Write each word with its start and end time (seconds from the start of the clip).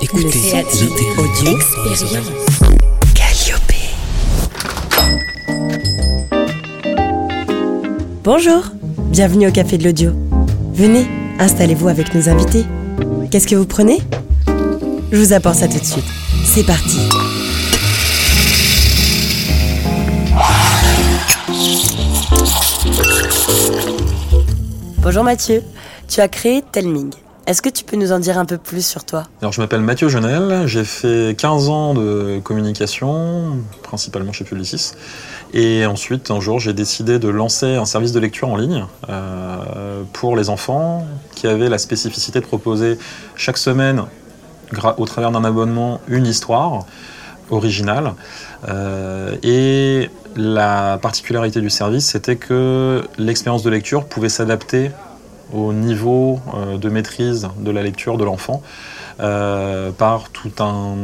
Écoutez, 0.00 0.64
audio 1.18 1.56
expérience. 1.56 2.30
Bonjour, 8.24 8.62
bienvenue 9.10 9.48
au 9.48 9.52
Café 9.52 9.76
de 9.78 9.84
l'Audio. 9.84 10.12
Venez, 10.72 11.06
installez-vous 11.38 11.88
avec 11.88 12.14
nos 12.14 12.28
invités. 12.28 12.64
Qu'est-ce 13.30 13.46
que 13.46 13.54
vous 13.54 13.66
prenez? 13.66 13.98
Je 15.10 15.18
vous 15.18 15.32
apporte 15.32 15.56
ça 15.56 15.68
tout 15.68 15.78
de 15.78 15.84
suite. 15.84 16.04
C'est 16.44 16.64
parti. 16.64 16.98
Bonjour 25.02 25.24
Mathieu, 25.24 25.62
tu 26.08 26.20
as 26.20 26.28
créé 26.28 26.62
Telming. 26.72 27.12
Est-ce 27.44 27.60
que 27.60 27.68
tu 27.68 27.82
peux 27.82 27.96
nous 27.96 28.12
en 28.12 28.20
dire 28.20 28.38
un 28.38 28.44
peu 28.44 28.56
plus 28.56 28.86
sur 28.86 29.04
toi? 29.04 29.24
Alors, 29.40 29.52
je 29.52 29.60
m'appelle 29.60 29.80
Mathieu 29.80 30.08
Genel, 30.08 30.68
j'ai 30.68 30.84
fait 30.84 31.36
15 31.36 31.68
ans 31.70 31.92
de 31.92 32.40
communication, 32.44 33.58
principalement 33.82 34.32
chez 34.32 34.44
Publicis. 34.44 34.92
Et 35.52 35.84
ensuite, 35.84 36.30
un 36.30 36.38
jour, 36.38 36.60
j'ai 36.60 36.72
décidé 36.72 37.18
de 37.18 37.28
lancer 37.28 37.74
un 37.74 37.84
service 37.84 38.12
de 38.12 38.20
lecture 38.20 38.48
en 38.48 38.56
ligne 38.56 38.86
euh, 39.08 40.02
pour 40.12 40.36
les 40.36 40.50
enfants 40.50 41.04
qui 41.34 41.48
avait 41.48 41.68
la 41.68 41.78
spécificité 41.78 42.38
de 42.38 42.46
proposer 42.46 42.96
chaque 43.34 43.58
semaine, 43.58 44.04
au 44.96 45.04
travers 45.04 45.32
d'un 45.32 45.44
abonnement, 45.44 46.00
une 46.06 46.26
histoire 46.26 46.86
originale. 47.50 48.14
Euh, 48.68 49.36
et 49.42 50.10
la 50.36 50.96
particularité 51.02 51.60
du 51.60 51.70
service, 51.70 52.06
c'était 52.06 52.36
que 52.36 53.02
l'expérience 53.18 53.64
de 53.64 53.70
lecture 53.70 54.04
pouvait 54.04 54.28
s'adapter 54.28 54.92
au 55.52 55.72
niveau 55.72 56.40
euh, 56.54 56.78
de 56.78 56.88
maîtrise 56.88 57.48
de 57.58 57.70
la 57.70 57.82
lecture 57.82 58.18
de 58.18 58.24
l'enfant 58.24 58.62
euh, 59.20 59.90
par 59.92 60.30
tout 60.30 60.52
un 60.60 60.96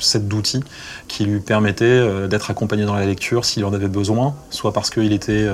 set 0.00 0.26
d'outils 0.26 0.64
qui 1.06 1.24
lui 1.24 1.40
permettait 1.40 1.84
euh, 1.84 2.26
d'être 2.26 2.50
accompagné 2.50 2.84
dans 2.84 2.94
la 2.94 3.06
lecture 3.06 3.44
s'il 3.44 3.64
en 3.64 3.72
avait 3.72 3.88
besoin, 3.88 4.34
soit 4.50 4.72
parce 4.72 4.90
qu'il 4.90 5.12
était 5.12 5.48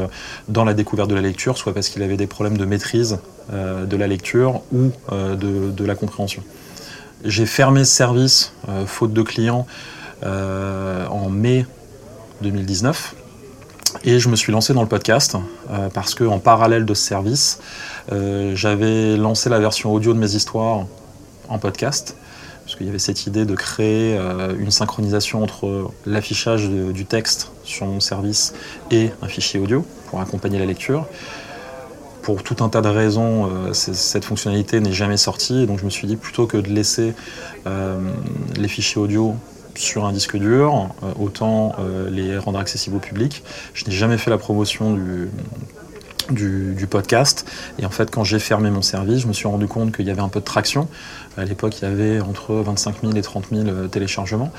dans 0.48 0.64
la 0.64 0.74
découverte 0.74 1.10
de 1.10 1.14
la 1.14 1.20
lecture, 1.20 1.58
soit 1.58 1.74
parce 1.74 1.88
qu'il 1.88 2.02
avait 2.02 2.16
des 2.16 2.26
problèmes 2.26 2.56
de 2.56 2.64
maîtrise 2.64 3.18
de 3.50 3.96
la 3.96 4.06
lecture 4.06 4.60
ou 4.72 4.92
de, 5.10 5.70
de, 5.70 5.84
la 5.84 5.94
compréhension. 5.94 6.42
J'ai 7.24 7.46
fermé 7.46 7.84
ce 7.84 7.94
service, 7.94 8.52
faute 8.86 9.14
de 9.14 9.22
clients, 9.22 9.66
en 10.22 11.30
mai 11.30 11.64
2019. 12.42 13.14
Et 14.08 14.20
je 14.20 14.30
me 14.30 14.36
suis 14.36 14.52
lancé 14.52 14.72
dans 14.72 14.80
le 14.80 14.88
podcast 14.88 15.36
euh, 15.70 15.90
parce 15.92 16.14
que 16.14 16.24
en 16.24 16.38
parallèle 16.38 16.86
de 16.86 16.94
ce 16.94 17.02
service, 17.02 17.60
euh, 18.10 18.52
j'avais 18.54 19.18
lancé 19.18 19.50
la 19.50 19.58
version 19.58 19.92
audio 19.92 20.14
de 20.14 20.18
mes 20.18 20.34
histoires 20.34 20.86
en 21.50 21.58
podcast. 21.58 22.16
Parce 22.64 22.74
qu'il 22.74 22.86
y 22.86 22.88
avait 22.88 22.98
cette 22.98 23.26
idée 23.26 23.44
de 23.44 23.54
créer 23.54 24.16
euh, 24.16 24.56
une 24.58 24.70
synchronisation 24.70 25.42
entre 25.42 25.90
l'affichage 26.06 26.70
du 26.70 27.04
texte 27.04 27.52
sur 27.64 27.84
mon 27.84 28.00
service 28.00 28.54
et 28.90 29.10
un 29.20 29.28
fichier 29.28 29.60
audio 29.60 29.84
pour 30.06 30.22
accompagner 30.22 30.58
la 30.58 30.64
lecture. 30.64 31.06
Pour 32.22 32.42
tout 32.42 32.64
un 32.64 32.70
tas 32.70 32.80
de 32.80 32.88
raisons, 32.88 33.50
cette 33.74 34.24
fonctionnalité 34.24 34.80
n'est 34.80 34.92
jamais 34.92 35.18
sortie. 35.18 35.66
donc 35.66 35.80
je 35.80 35.84
me 35.84 35.90
suis 35.90 36.06
dit 36.06 36.16
plutôt 36.16 36.46
que 36.46 36.56
de 36.56 36.68
laisser 36.68 37.14
les 37.64 38.68
fichiers 38.68 39.00
audio 39.00 39.34
sur 39.78 40.04
un 40.04 40.12
disque 40.12 40.36
dur, 40.36 40.88
euh, 41.02 41.12
autant 41.18 41.74
euh, 41.78 42.10
les 42.10 42.36
rendre 42.36 42.58
accessibles 42.58 42.96
au 42.96 43.00
public. 43.00 43.42
Je 43.74 43.84
n'ai 43.84 43.92
jamais 43.92 44.18
fait 44.18 44.30
la 44.30 44.38
promotion 44.38 44.92
du, 44.94 45.30
du, 46.30 46.86
podcast. 46.88 47.46
Et 47.78 47.86
en 47.86 47.90
fait, 47.90 48.10
quand 48.10 48.24
j'ai 48.24 48.38
fermé 48.38 48.70
mon 48.70 48.82
service, 48.82 49.20
je 49.20 49.28
me 49.28 49.32
suis 49.32 49.46
rendu 49.46 49.66
compte 49.66 49.94
qu'il 49.94 50.06
y 50.06 50.10
avait 50.10 50.20
un 50.20 50.28
peu 50.28 50.40
de 50.40 50.44
traction. 50.44 50.88
À 51.36 51.44
l'époque, 51.44 51.78
il 51.80 51.84
y 51.84 51.86
avait 51.86 52.20
entre 52.20 52.54
25 52.54 52.96
000 53.02 53.14
et 53.14 53.22
30 53.22 53.46
000 53.52 53.68
euh, 53.68 53.86
téléchargements. 53.86 54.50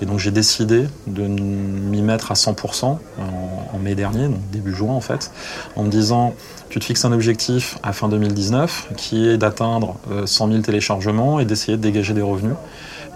Et 0.00 0.06
donc, 0.06 0.18
j'ai 0.18 0.30
décidé 0.30 0.86
de 1.06 1.22
m'y 1.26 2.02
mettre 2.02 2.30
à 2.30 2.34
100% 2.34 2.84
en, 2.84 2.98
en, 3.18 3.78
mai 3.78 3.94
dernier, 3.94 4.28
donc 4.28 4.50
début 4.52 4.74
juin 4.74 4.92
en 4.92 5.00
fait, 5.00 5.32
en 5.74 5.82
me 5.82 5.90
disant 5.90 6.34
tu 6.68 6.78
te 6.78 6.84
fixes 6.84 7.04
un 7.04 7.12
objectif 7.12 7.78
à 7.82 7.92
fin 7.92 8.08
2019 8.08 8.90
qui 8.96 9.26
est 9.28 9.38
d'atteindre 9.38 9.96
100 10.24 10.48
000 10.48 10.60
téléchargements 10.60 11.40
et 11.40 11.44
d'essayer 11.44 11.76
de 11.76 11.82
dégager 11.82 12.14
des 12.14 12.22
revenus. 12.22 12.54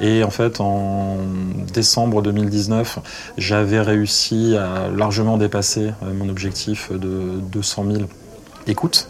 Et 0.00 0.24
en 0.24 0.30
fait, 0.30 0.60
en 0.60 1.18
décembre 1.72 2.22
2019, 2.22 2.98
j'avais 3.38 3.80
réussi 3.80 4.56
à 4.56 4.88
largement 4.88 5.36
dépasser 5.38 5.92
euh, 6.02 6.12
mon 6.14 6.28
objectif 6.28 6.90
de 6.92 7.40
200 7.52 7.84
000 7.92 8.04
écoutes. 8.66 9.08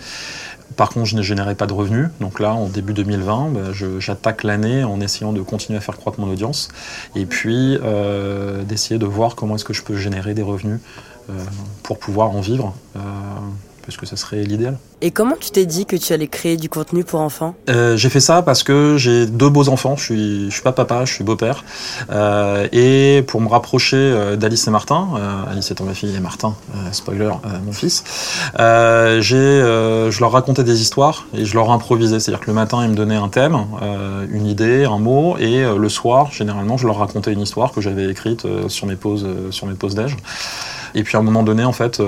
Par 0.77 0.91
contre, 0.91 1.07
je 1.07 1.17
ne 1.17 1.23
générais 1.23 1.55
pas 1.55 1.67
de 1.67 1.73
revenus. 1.73 2.09
Donc 2.21 2.41
là, 2.41 2.53
en 2.53 2.69
début 2.69 2.93
2020, 2.93 3.51
bah, 3.51 3.61
j'attaque 3.99 4.43
l'année 4.43 4.83
en 4.85 5.01
essayant 5.01 5.33
de 5.33 5.41
continuer 5.41 5.79
à 5.79 5.81
faire 5.81 5.97
croître 5.97 6.21
mon 6.21 6.29
audience 6.31 6.69
et 7.15 7.27
puis 7.27 7.79
euh, 7.83 8.63
d'essayer 8.65 8.99
de 8.99 9.07
voir 9.07 9.37
comment 9.37 9.55
est-ce 9.55 9.65
que 9.65 9.75
je 9.75 9.83
peux 9.83 9.97
générer 9.97 10.35
des 10.35 10.43
revenus 10.43 10.81
euh, 11.31 11.33
pour 11.83 11.99
pouvoir 11.99 12.31
en 12.31 12.41
vivre 12.41 12.75
parce 13.85 13.97
que 13.97 14.07
ça 14.07 14.17
serait 14.17 14.43
l'idéal? 14.43 14.79
Et 15.01 15.11
comment 15.11 15.37
tu 15.39 15.51
t'es 15.51 15.67
dit 15.67 15.85
que 15.87 15.97
tu 15.97 16.13
allais 16.13 16.29
créer 16.29 16.57
du 16.57 16.69
contenu 16.69 17.05
pour 17.05 17.21
enfants? 17.21 17.55
Euh, 17.69 17.97
J'ai 17.97 18.09
fait 18.09 18.21
ça 18.21 18.43
parce 18.43 18.63
que 18.63 18.97
j'ai 18.97 19.27
deux 19.27 19.51
beaux 19.51 19.69
enfants. 19.69 19.97
Je 19.97 20.03
suis, 20.03 20.45
je 20.47 20.55
suis 20.55 20.63
pas 20.63 20.73
papa, 20.73 21.05
je 21.05 21.13
suis 21.13 21.25
beau-père. 21.25 21.65
Euh, 22.11 22.67
et 22.73 23.23
pour 23.27 23.41
me 23.41 23.49
rapprocher 23.49 23.97
euh, 23.97 24.37
d'Alice 24.37 24.67
et 24.67 24.71
Martin, 24.71 25.09
Alice 25.51 25.71
étant 25.71 25.85
ma 25.85 25.95
fille 25.95 26.15
et 26.17 26.21
Martin, 26.21 26.55
spoiler, 26.93 27.31
mon 27.65 27.73
fils, 27.73 28.05
je 28.57 30.21
leur 30.21 30.33
racontais 30.33 30.65
des 30.65 30.81
histoires 30.81 31.27
et 31.35 31.45
je 31.45 31.55
leur 31.55 31.71
improvisais. 31.71 32.21
C'est-à-dire 32.21 32.41
que 32.41 32.51
le 32.51 32.55
matin, 32.55 32.83
ils 32.83 32.91
me 32.91 32.97
donnaient 32.97 33.17
un 33.17 33.29
thème, 33.29 33.59
une 34.31 34.47
idée, 34.47 34.85
un 34.85 34.99
mot, 34.99 35.37
et 35.39 35.65
le 35.65 35.89
soir, 35.89 36.33
généralement, 36.33 36.77
je 36.77 36.87
leur 36.87 36.99
racontais 36.99 37.33
une 37.33 37.41
histoire 37.41 37.73
que 37.73 37.81
j'avais 37.81 38.09
écrite 38.09 38.47
sur 38.69 38.87
mes 38.87 38.97
pauses, 38.97 39.27
sur 39.51 39.67
mes 39.67 39.75
pauses 39.75 39.95
d'âge. 39.95 40.17
Et 40.95 41.03
puis 41.03 41.17
à 41.17 41.21
un 41.21 41.25
moment 41.25 41.43
donné, 41.43 41.65
en 41.65 41.73
fait, 41.73 42.01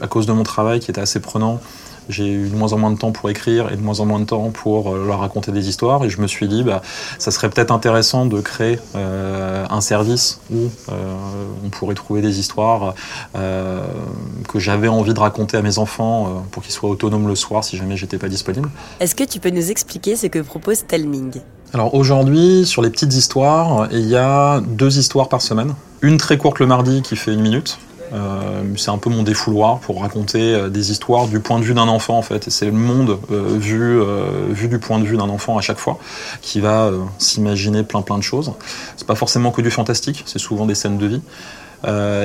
à 0.00 0.06
cause 0.06 0.26
de 0.26 0.32
mon 0.32 0.42
travail 0.42 0.80
qui 0.80 0.90
était 0.90 1.00
assez 1.00 1.20
prenant, 1.20 1.60
j'ai 2.08 2.30
eu 2.30 2.48
de 2.48 2.56
moins 2.56 2.72
en 2.72 2.78
moins 2.78 2.90
de 2.90 2.98
temps 2.98 3.12
pour 3.12 3.30
écrire 3.30 3.70
et 3.72 3.76
de 3.76 3.82
moins 3.82 4.00
en 4.00 4.06
moins 4.06 4.20
de 4.20 4.24
temps 4.24 4.50
pour 4.50 4.92
euh, 4.92 5.06
leur 5.06 5.20
raconter 5.20 5.52
des 5.52 5.68
histoires. 5.68 6.04
Et 6.04 6.10
je 6.10 6.20
me 6.20 6.26
suis 6.26 6.48
dit, 6.48 6.62
bah, 6.62 6.82
ça 7.18 7.30
serait 7.30 7.48
peut-être 7.48 7.70
intéressant 7.70 8.26
de 8.26 8.40
créer 8.40 8.78
euh, 8.96 9.64
un 9.68 9.80
service 9.80 10.40
où 10.50 10.68
euh, 10.90 11.14
on 11.64 11.68
pourrait 11.70 11.94
trouver 11.94 12.20
des 12.22 12.38
histoires 12.38 12.94
que 13.34 14.58
j'avais 14.58 14.88
envie 14.88 15.14
de 15.14 15.20
raconter 15.20 15.56
à 15.56 15.62
mes 15.62 15.78
enfants 15.78 16.44
pour 16.50 16.62
qu'ils 16.62 16.72
soient 16.72 16.90
autonomes 16.90 17.28
le 17.28 17.34
soir 17.34 17.64
si 17.64 17.76
jamais 17.76 17.96
j'étais 17.96 18.18
pas 18.18 18.28
disponible. 18.28 18.68
Est-ce 19.00 19.14
que 19.14 19.24
tu 19.24 19.40
peux 19.40 19.50
nous 19.50 19.70
expliquer 19.70 20.16
ce 20.16 20.26
que 20.26 20.40
propose 20.40 20.84
Telming? 20.86 21.40
Alors 21.72 21.94
aujourd'hui, 21.94 22.66
sur 22.66 22.82
les 22.82 22.90
petites 22.90 23.14
histoires, 23.14 23.88
il 23.92 24.06
y 24.06 24.16
a 24.16 24.60
deux 24.60 24.98
histoires 24.98 25.28
par 25.28 25.40
semaine. 25.40 25.74
Une 26.02 26.18
très 26.18 26.36
courte 26.36 26.58
le 26.58 26.66
mardi 26.66 27.02
qui 27.02 27.16
fait 27.16 27.32
une 27.32 27.40
minute, 27.40 27.78
c'est 28.76 28.90
un 28.90 28.98
peu 28.98 29.10
mon 29.10 29.22
défouloir 29.22 29.78
pour 29.78 30.02
raconter 30.02 30.54
euh, 30.54 30.68
des 30.68 30.90
histoires 30.90 31.28
du 31.28 31.40
point 31.40 31.58
de 31.58 31.64
vue 31.64 31.74
d'un 31.74 31.88
enfant 31.88 32.18
en 32.18 32.22
fait. 32.22 32.50
C'est 32.50 32.66
le 32.66 32.72
monde 32.72 33.18
euh, 33.30 33.56
vu, 33.58 34.00
vu 34.50 34.68
du 34.68 34.78
point 34.78 34.98
de 34.98 35.04
vue 35.04 35.16
d'un 35.16 35.28
enfant 35.28 35.56
à 35.56 35.60
chaque 35.60 35.78
fois 35.78 35.98
qui 36.40 36.60
va 36.60 36.90
s'imaginer 37.18 37.82
plein 37.82 38.02
plein 38.02 38.18
de 38.18 38.22
choses. 38.22 38.52
C'est 38.96 39.06
pas 39.06 39.14
forcément 39.14 39.50
que 39.50 39.62
du 39.62 39.70
fantastique, 39.70 40.24
c'est 40.26 40.38
souvent 40.38 40.66
des 40.66 40.74
scènes 40.74 40.98
de 40.98 41.06
vie. 41.06 41.22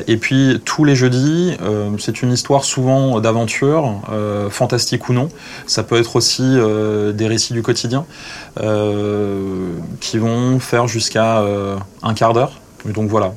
et 0.07 0.17
puis 0.17 0.61
tous 0.65 0.83
les 0.83 0.95
jeudis, 0.95 1.57
c'est 1.99 2.21
une 2.21 2.31
histoire 2.31 2.63
souvent 2.63 3.19
d'aventure, 3.19 4.01
fantastique 4.49 5.09
ou 5.09 5.13
non. 5.13 5.29
Ça 5.65 5.83
peut 5.83 5.99
être 5.99 6.15
aussi 6.15 6.57
des 7.13 7.27
récits 7.27 7.53
du 7.53 7.61
quotidien 7.61 8.05
qui 9.99 10.17
vont 10.17 10.59
faire 10.59 10.87
jusqu'à 10.87 11.43
un 12.03 12.13
quart 12.13 12.33
d'heure. 12.33 12.53
Donc 12.85 13.09
voilà, 13.09 13.33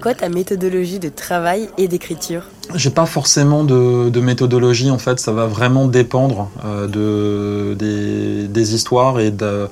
quoi 0.00 0.14
ta 0.14 0.28
méthodologie 0.28 0.98
de 0.98 1.08
travail 1.08 1.68
et 1.76 1.86
d'écriture 1.86 2.44
J'ai 2.74 2.90
pas 2.90 3.06
forcément 3.06 3.64
de, 3.64 4.20
méthodologie 4.20 4.90
en 4.90 4.98
fait, 4.98 5.20
ça 5.20 5.32
va 5.32 5.46
vraiment 5.46 5.86
dépendre 5.86 6.48
euh, 6.64 6.86
de, 6.86 8.46
des, 8.48 8.74
histoires 8.74 9.20
et 9.20 9.30
de 9.30 9.68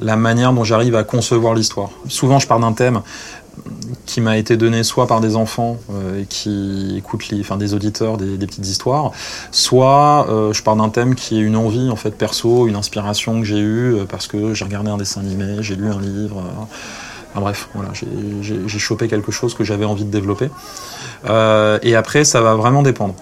la 0.00 0.16
manière 0.16 0.52
dont 0.52 0.64
j'arrive 0.64 0.96
à 0.96 1.04
concevoir 1.04 1.54
l'histoire. 1.54 1.90
Souvent 2.08 2.38
je 2.38 2.46
pars 2.46 2.60
d'un 2.60 2.72
thème 2.72 3.02
qui 4.06 4.20
m'a 4.20 4.38
été 4.38 4.56
donné 4.56 4.82
soit 4.82 5.06
par 5.06 5.20
des 5.20 5.36
enfants 5.36 5.76
euh, 5.92 6.24
qui 6.28 6.94
écoutent 6.96 7.28
les, 7.28 7.40
enfin, 7.40 7.56
des 7.56 7.74
auditeurs 7.74 8.16
des, 8.16 8.46
petites 8.46 8.66
histoires, 8.66 9.12
soit 9.50 10.26
euh, 10.28 10.52
je 10.52 10.62
pars 10.62 10.76
d'un 10.76 10.88
thème 10.88 11.14
qui 11.14 11.38
est 11.38 11.42
une 11.42 11.56
envie 11.56 11.90
en 11.90 11.96
fait 11.96 12.12
perso, 12.12 12.66
une 12.66 12.76
inspiration 12.76 13.40
que 13.40 13.46
j'ai 13.46 13.60
eue 13.60 13.96
parce 14.08 14.26
que 14.26 14.54
j'ai 14.54 14.64
regardé 14.64 14.90
un 14.90 14.96
dessin 14.96 15.20
animé, 15.20 15.58
j'ai 15.60 15.76
lu 15.76 15.88
un 15.88 16.00
livre 16.00 16.42
bref, 17.40 17.68
voilà, 17.74 17.90
j'ai 17.94 18.78
chopé 18.78 19.08
quelque 19.08 19.32
chose 19.32 19.54
que 19.54 19.64
j'avais 19.64 19.84
envie 19.84 20.04
de 20.04 20.10
développer. 20.10 20.48
Euh, 21.28 21.78
et 21.82 21.94
après, 21.94 22.24
ça 22.24 22.40
va 22.40 22.54
vraiment 22.54 22.82
dépendre. 22.82 23.14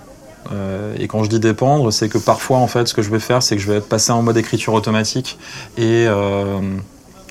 Euh, 0.52 0.94
et 0.98 1.06
quand 1.06 1.22
je 1.22 1.28
dis 1.28 1.38
dépendre, 1.38 1.92
c'est 1.92 2.08
que 2.08 2.18
parfois, 2.18 2.58
en 2.58 2.66
fait, 2.66 2.86
ce 2.86 2.94
que 2.94 3.02
je 3.02 3.10
vais 3.10 3.20
faire, 3.20 3.42
c'est 3.42 3.56
que 3.56 3.62
je 3.62 3.70
vais 3.70 3.80
passer 3.80 4.10
en 4.10 4.22
mode 4.22 4.36
écriture 4.36 4.74
automatique 4.74 5.38
et 5.76 6.06
euh, 6.08 6.60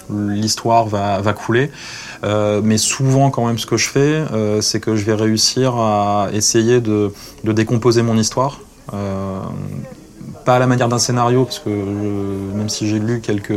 l'histoire 0.09 0.87
va, 0.87 1.33
couler. 1.33 1.71
Mais 2.23 2.77
souvent, 2.77 3.29
quand 3.29 3.45
même, 3.45 3.57
ce 3.57 3.65
que 3.65 3.77
je 3.77 3.89
fais, 3.89 4.23
c'est 4.61 4.79
que 4.79 4.95
je 4.95 5.05
vais 5.05 5.15
réussir 5.15 5.75
à 5.75 6.29
essayer 6.33 6.81
de 6.81 7.11
décomposer 7.43 8.03
mon 8.03 8.17
histoire. 8.17 8.59
Pas 10.49 10.55
à 10.55 10.59
la 10.59 10.65
manière 10.65 10.89
d'un 10.89 10.97
scénario, 10.97 11.45
parce 11.45 11.59
que 11.59 11.69
même 11.69 12.69
si 12.69 12.89
j'ai 12.89 12.97
lu 12.97 13.21
quelques, 13.21 13.53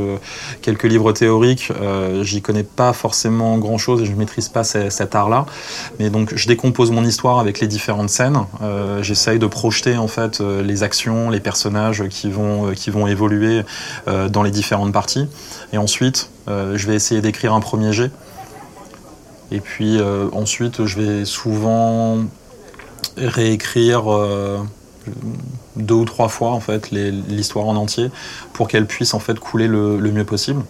quelques 0.60 0.82
livres 0.82 1.10
théoriques, 1.12 1.72
euh, 1.80 2.22
j'y 2.22 2.42
connais 2.42 2.64
pas 2.64 2.92
forcément 2.92 3.56
grand 3.56 3.78
chose 3.78 4.02
et 4.02 4.04
je 4.04 4.12
maîtrise 4.12 4.50
pas 4.50 4.62
ce- 4.62 4.90
cet 4.90 5.14
art-là. 5.14 5.46
Mais 5.98 6.10
donc 6.10 6.34
je 6.36 6.46
décompose 6.46 6.90
mon 6.90 7.02
histoire 7.02 7.38
avec 7.38 7.60
les 7.60 7.66
différentes 7.66 8.10
scènes. 8.10 8.40
Euh, 8.60 9.02
J'essaye 9.02 9.38
de 9.38 9.46
projeter 9.46 9.96
en 9.96 10.06
fait 10.06 10.42
euh, 10.42 10.62
les 10.62 10.82
actions, 10.82 11.30
les 11.30 11.40
personnages 11.40 12.06
qui 12.10 12.30
vont, 12.30 12.72
qui 12.72 12.90
vont 12.90 13.06
évoluer 13.06 13.62
dans 14.30 14.42
les 14.42 14.50
différentes 14.50 14.92
parties. 14.92 15.26
Et 15.72 15.78
ensuite, 15.78 16.28
je 16.46 16.86
vais 16.86 16.94
essayer 16.94 17.22
d'écrire 17.22 17.54
un 17.54 17.60
premier 17.60 17.94
jet. 17.94 18.10
Et 19.50 19.60
puis 19.60 19.98
ensuite, 20.34 20.84
je 20.84 21.00
vais 21.00 21.24
souvent 21.24 22.18
réécrire 23.16 24.02
deux 25.76 25.94
ou 25.94 26.04
trois 26.04 26.28
fois 26.28 26.50
en 26.50 26.60
fait 26.60 26.90
l'histoire 26.90 27.66
en 27.66 27.76
entier 27.76 28.10
pour 28.52 28.68
qu'elle 28.68 28.86
puisse 28.86 29.14
en 29.14 29.18
fait 29.18 29.38
couler 29.38 29.68
le, 29.68 29.98
mieux 29.98 30.24
possible. 30.24 30.62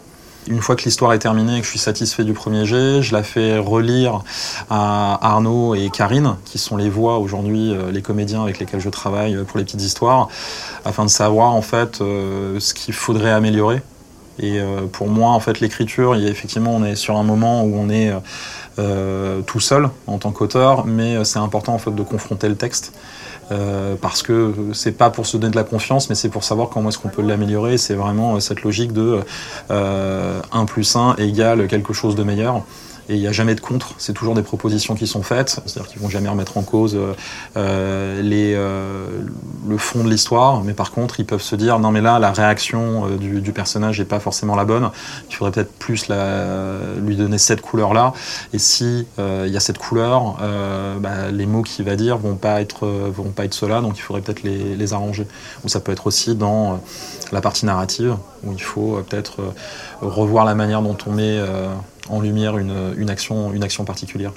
Une 0.49 0.60
fois 0.60 0.75
que 0.75 0.82
l'histoire 0.82 1.12
est 1.12 1.20
terminée 1.20 1.58
et 1.58 1.60
que 1.60 1.64
je 1.64 1.70
suis 1.70 1.78
satisfait 1.78 2.25
du 2.25 2.32
premier 2.32 2.66
jet, 2.66 3.00
je 3.00 3.12
la 3.12 3.22
fais 3.22 3.58
relire 3.58 4.22
à 4.70 5.19
Arnaud 5.25 5.76
et 5.76 5.88
Karine, 5.88 6.34
qui 6.44 6.58
sont 6.58 6.76
les 6.76 6.90
voix 6.90 7.19
aujourd'hui, 7.19 7.72
euh, 7.72 7.93
les 7.93 8.02
comédiens 8.02 8.43
avec 8.43 8.58
lesquels 8.58 8.81
je 8.81 8.88
travaille 8.88 9.37
euh, 9.37 9.44
pour 9.44 9.58
les 9.58 9.64
petites 9.64 9.82
histoires, 9.82 10.28
afin 10.84 11.05
de 11.05 11.10
savoir 11.10 11.52
en 11.52 11.62
fait 11.62 12.00
euh, 12.00 12.58
ce 12.58 12.75
qu'il 12.75 12.93
faudrait 12.93 13.31
améliorer. 13.31 13.82
Et 14.40 14.60
pour 14.93 15.08
moi, 15.08 15.31
en 15.32 15.40
fait, 15.40 15.60
l'écriture, 15.60 16.16
effectivement, 16.16 16.75
on 16.75 16.82
est 16.84 16.96
sur 16.96 17.19
un 17.19 17.22
moment 17.22 17.64
où 17.64 17.76
on 17.76 17.90
est 17.90 18.10
tout 19.46 19.60
seul 19.60 19.90
en 20.06 20.16
tant 20.16 20.31
qu'auteur, 20.31 20.87
mais 20.87 21.22
c'est 21.25 21.38
important 21.38 21.75
en 21.75 21.78
fait 21.78 21.94
de 21.94 22.02
confronter 22.02 22.48
le 22.48 22.56
texte. 22.56 22.94
Euh, 23.50 23.97
parce 24.00 24.23
que 24.23 24.55
c'est 24.73 24.93
pas 24.93 25.11
pour 25.11 25.27
se 25.27 25.37
donner 25.37 25.50
de 25.50 25.56
la 25.56 25.65
confiance, 25.65 26.09
mais 26.09 26.15
c'est 26.15 26.29
pour 26.29 26.44
savoir 26.44 26.69
comment 26.69 26.89
est-ce 26.89 26.99
qu'on 26.99 27.09
peut 27.09 27.23
l'améliorer. 27.23 27.77
C'est 27.77 27.94
vraiment 27.94 28.37
euh, 28.37 28.41
cette 28.41 28.62
logique 28.62 28.93
de 28.93 29.21
euh, 29.71 30.41
1 30.53 30.65
plus 30.65 30.97
1 30.97 31.17
égale 31.17 31.67
quelque 31.67 31.93
chose 31.93 32.15
de 32.15 32.23
meilleur. 32.23 32.62
Et 33.08 33.14
il 33.14 33.20
n'y 33.20 33.26
a 33.26 33.32
jamais 33.32 33.54
de 33.54 33.60
contre, 33.60 33.94
c'est 33.99 34.12
toujours 34.12 34.34
des 34.34 34.43
propositions 34.43 34.94
qui 34.94 35.06
sont 35.06 35.22
faites, 35.22 35.60
c'est-à-dire 35.66 35.90
qu'ils 35.90 36.00
vont 36.00 36.08
jamais 36.08 36.28
remettre 36.28 36.56
en 36.56 36.62
cause 36.62 36.94
euh, 36.94 37.14
euh, 37.56 38.22
euh, 38.22 39.22
le 39.69 39.78
fond 39.78 40.04
de 40.04 40.08
l'histoire, 40.08 40.62
mais 40.62 40.72
par 40.72 40.93
contre 40.93 41.19
ils 41.19 41.26
peuvent 41.26 41.43
se 41.43 41.56
dire 41.56 41.78
non 41.78 41.90
mais 41.90 42.00
là 42.00 42.19
la 42.19 42.32
réaction 42.32 43.06
du, 43.16 43.52
personnage 43.52 43.99
n'est 43.99 44.04
pas 44.04 44.20
forcément 44.20 44.54
la 44.54 44.64
bonne, 44.64 44.90
il 45.28 45.34
faudrait 45.34 45.52
peut-être 45.52 45.72
plus 45.72 46.08
lui 47.00 47.16
donner 47.16 47.38
cette 47.38 47.60
couleur-là, 47.60 48.12
et 48.52 48.58
si 48.58 49.06
il 49.19 49.50
y 49.52 49.56
a 49.56 49.60
cette 49.60 49.78
couleur, 49.78 50.37
bah, 51.00 51.31
les 51.32 51.46
mots 51.46 51.62
qu'il 51.62 51.84
va 51.84 51.96
dire 51.96 52.19
vont 52.19 52.37
pas 52.37 52.60
être 52.60 52.87
vont 52.87 53.31
pas 53.31 53.44
être 53.44 53.55
ceux-là, 53.55 53.81
donc 53.81 53.98
il 53.98 54.00
faudrait 54.00 54.22
peut-être 54.22 54.43
les, 54.43 54.76
les 54.76 54.93
arranger. 54.93 55.26
Ou 55.64 55.69
ça 55.69 55.81
peut 55.81 55.93
être 55.93 56.06
aussi 56.06 56.34
dans 56.34 56.81
la 57.32 57.40
partie 57.40 57.66
narrative 57.66 58.16
où 58.44 58.52
il 58.52 58.62
faut 58.62 59.02
peut-être 59.08 59.40
revoir 60.00 60.44
la 60.44 60.55
manière 60.55 60.82
dont 60.82 60.96
on 61.06 61.12
met 61.12 61.38
en 62.08 62.20
lumière 62.20 62.58
une, 62.58 63.10
action 63.10 63.84
particulière. 63.84 64.32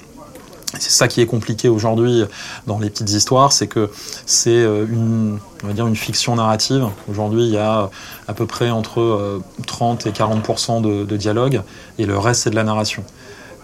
C'est 0.78 0.90
ça 0.90 1.08
qui 1.08 1.20
est 1.20 1.26
compliqué 1.26 1.68
aujourd'hui 1.68 2.24
dans 2.66 2.78
les 2.78 2.90
petites 2.90 3.10
histoires, 3.10 3.52
c'est 3.52 3.66
que 3.66 3.90
c'est 4.26 4.50
euh, 4.50 4.84
une, 4.86 5.38
on 5.62 5.68
va 5.68 5.72
dire 5.72 5.86
une 5.86 5.96
fiction 5.96 6.34
narrative. 6.34 6.86
Aujourd'hui, 7.08 7.44
il 7.44 7.52
y 7.52 7.56
a 7.56 7.88
à 8.28 8.34
peu 8.34 8.46
près 8.46 8.70
entre 8.70 9.00
euh, 9.00 9.42
30 9.66 10.06
et 10.06 10.12
40 10.12 10.82
de, 10.82 11.04
de 11.04 11.16
dialogue, 11.16 11.62
et 11.98 12.04
le 12.04 12.18
reste 12.18 12.42
c'est 12.42 12.50
de 12.50 12.56
la 12.56 12.64
narration. 12.64 13.04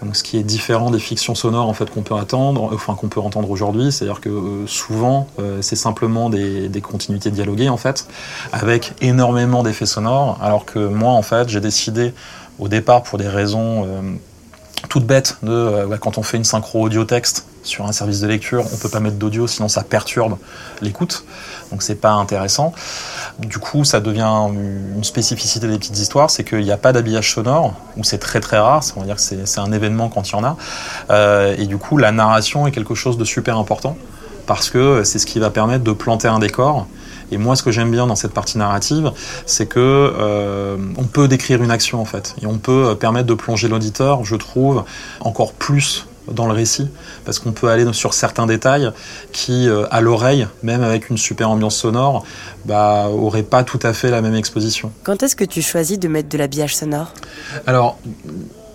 Donc, 0.03 0.17
ce 0.17 0.25
qui 0.25 0.37
est 0.37 0.43
différent 0.43 0.91
des 0.91 0.99
fictions 0.99 1.37
sonores 1.37 1.69
en 1.69 1.75
fait 1.75 1.89
qu'on 1.89 2.03
peut 2.03 2.17
attendre, 2.17 2.71
enfin 2.75 2.95
qu'on 2.95 3.09
peut 3.09 3.21
entendre 3.21 3.51
aujourd'hui, 3.51 3.93
c'est-à-dire 3.93 4.21
que 4.21 4.29
euh, 4.29 4.67
souvent 4.67 5.29
euh, 5.39 5.63
c'est 5.63 5.77
simplement 5.77 6.29
des, 6.29 6.69
des 6.69 6.81
continuités 6.81 7.31
dialoguées 7.31 7.69
en 7.69 7.77
fait, 7.77 8.09
avec 8.53 8.95
énormément 9.01 9.63
d'effets 9.63 9.87
sonores, 9.87 10.39
alors 10.43 10.65
que 10.65 10.81
moi 10.81 11.13
en 11.13 11.23
fait 11.23 11.49
j'ai 11.49 11.61
décidé 11.61 12.15
au 12.59 12.69
départ 12.69 13.03
pour 13.03 13.19
des 13.19 13.29
raisons 13.29 13.85
euh, 13.87 14.01
toutes 14.89 15.07
bêtes 15.07 15.37
de 15.43 15.53
euh, 15.53 15.97
quand 15.99 16.19
on 16.19 16.23
fait 16.23 16.37
une 16.37 16.45
synchro 16.45 16.83
audio-texte 16.83 17.47
sur 17.63 17.87
un 17.87 17.93
service 17.93 18.21
de 18.21 18.27
lecture, 18.27 18.65
on 18.73 18.77
peut 18.77 18.89
pas 18.89 18.99
mettre 18.99 19.17
d'audio 19.17 19.47
sinon 19.47 19.69
ça 19.69 19.83
perturbe 19.85 20.37
l'écoute, 20.81 21.25
donc 21.71 21.83
c'est 21.83 21.95
pas 21.95 22.11
intéressant. 22.11 22.73
Du 23.39 23.59
coup, 23.59 23.85
ça 23.85 24.01
devient 24.01 24.49
une 24.53 25.05
spécificité 25.05 25.69
des 25.69 25.79
petites 25.79 25.99
histoires, 25.99 26.29
c'est 26.29 26.43
qu'il 26.43 26.63
n'y 26.63 26.73
a 26.73 26.77
pas 26.77 26.93
d'habillage 26.93 27.33
sonore, 27.33 27.75
ou 27.97 28.05
c'est 28.05 28.19
très 28.19 28.41
très 28.41 28.59
rare, 28.59 28.83
dire 29.05 29.15
que 29.15 29.21
c'est 29.21 29.47
c'est 29.47 29.61
un 29.61 29.71
événement 29.71 30.09
quand 30.09 30.29
il 30.29 30.33
y 30.33 30.35
en 30.35 30.45
a, 30.45 30.57
Euh, 31.11 31.55
et 31.57 31.67
du 31.67 31.79
coup 31.79 31.97
la 31.99 32.11
narration 32.11 32.67
est 32.67 32.73
quelque 32.73 32.95
chose 32.95 33.17
de 33.17 33.25
super 33.25 33.59
important 33.59 33.97
parce 34.47 34.71
que 34.71 35.05
c'est 35.05 35.19
ce 35.19 35.27
qui 35.27 35.39
va 35.39 35.51
permettre 35.51 35.85
de 35.85 35.93
planter 35.93 36.29
un 36.29 36.39
décor. 36.39 36.87
Et 37.33 37.39
moi, 37.39 37.57
ce 37.57 37.63
que 37.63 37.71
j'aime 37.71 37.91
bien 37.91 38.07
dans 38.07 38.15
cette 38.15 38.35
partie 38.35 38.59
narrative, 38.59 39.11
c'est 39.47 39.67
que 39.67 39.81
euh, 39.81 40.77
on 40.99 41.05
peut 41.05 41.29
décrire 41.29 41.63
une 41.63 41.71
action 41.71 42.01
en 42.01 42.05
fait, 42.05 42.37
et 42.43 42.47
on 42.47 42.59
peut 42.59 42.89
euh, 42.89 42.95
permettre 42.95 43.27
de 43.27 43.35
plonger 43.35 43.69
l'auditeur, 43.69 44.25
je 44.25 44.37
trouve, 44.37 44.85
encore 45.21 45.55
plus 45.55 46.07
dans 46.31 46.47
le 46.47 46.53
récit, 46.53 46.89
parce 47.25 47.39
qu'on 47.39 47.53
peut 47.53 47.69
aller 47.69 47.91
sur 47.95 48.15
certains 48.15 48.47
détails 48.47 48.93
qui, 49.33 49.67
euh, 49.67 49.87
à 49.91 50.03
l'oreille, 50.03 50.47
même 50.63 50.83
avec 50.83 51.09
une 51.09 51.17
super 51.17 51.51
ambiance 51.51 51.77
sonore, 51.77 52.25
bah, 52.67 53.09
auraient 53.09 53.43
pas 53.43 53.65
tout 53.65 53.81
à 53.83 53.95
fait 53.95 54.11
la 54.11 54.21
même 54.21 54.35
exposition. 54.35 54.93
Quand 55.03 55.23
est-ce 55.23 55.35
que 55.35 55.45
tu 55.45 55.63
choisis 55.63 55.99
de 55.99 56.09
mettre 56.09 56.29
de 56.29 56.39
l'habillage 56.39 56.77
sonore? 56.77 57.13
Alors, 57.67 57.99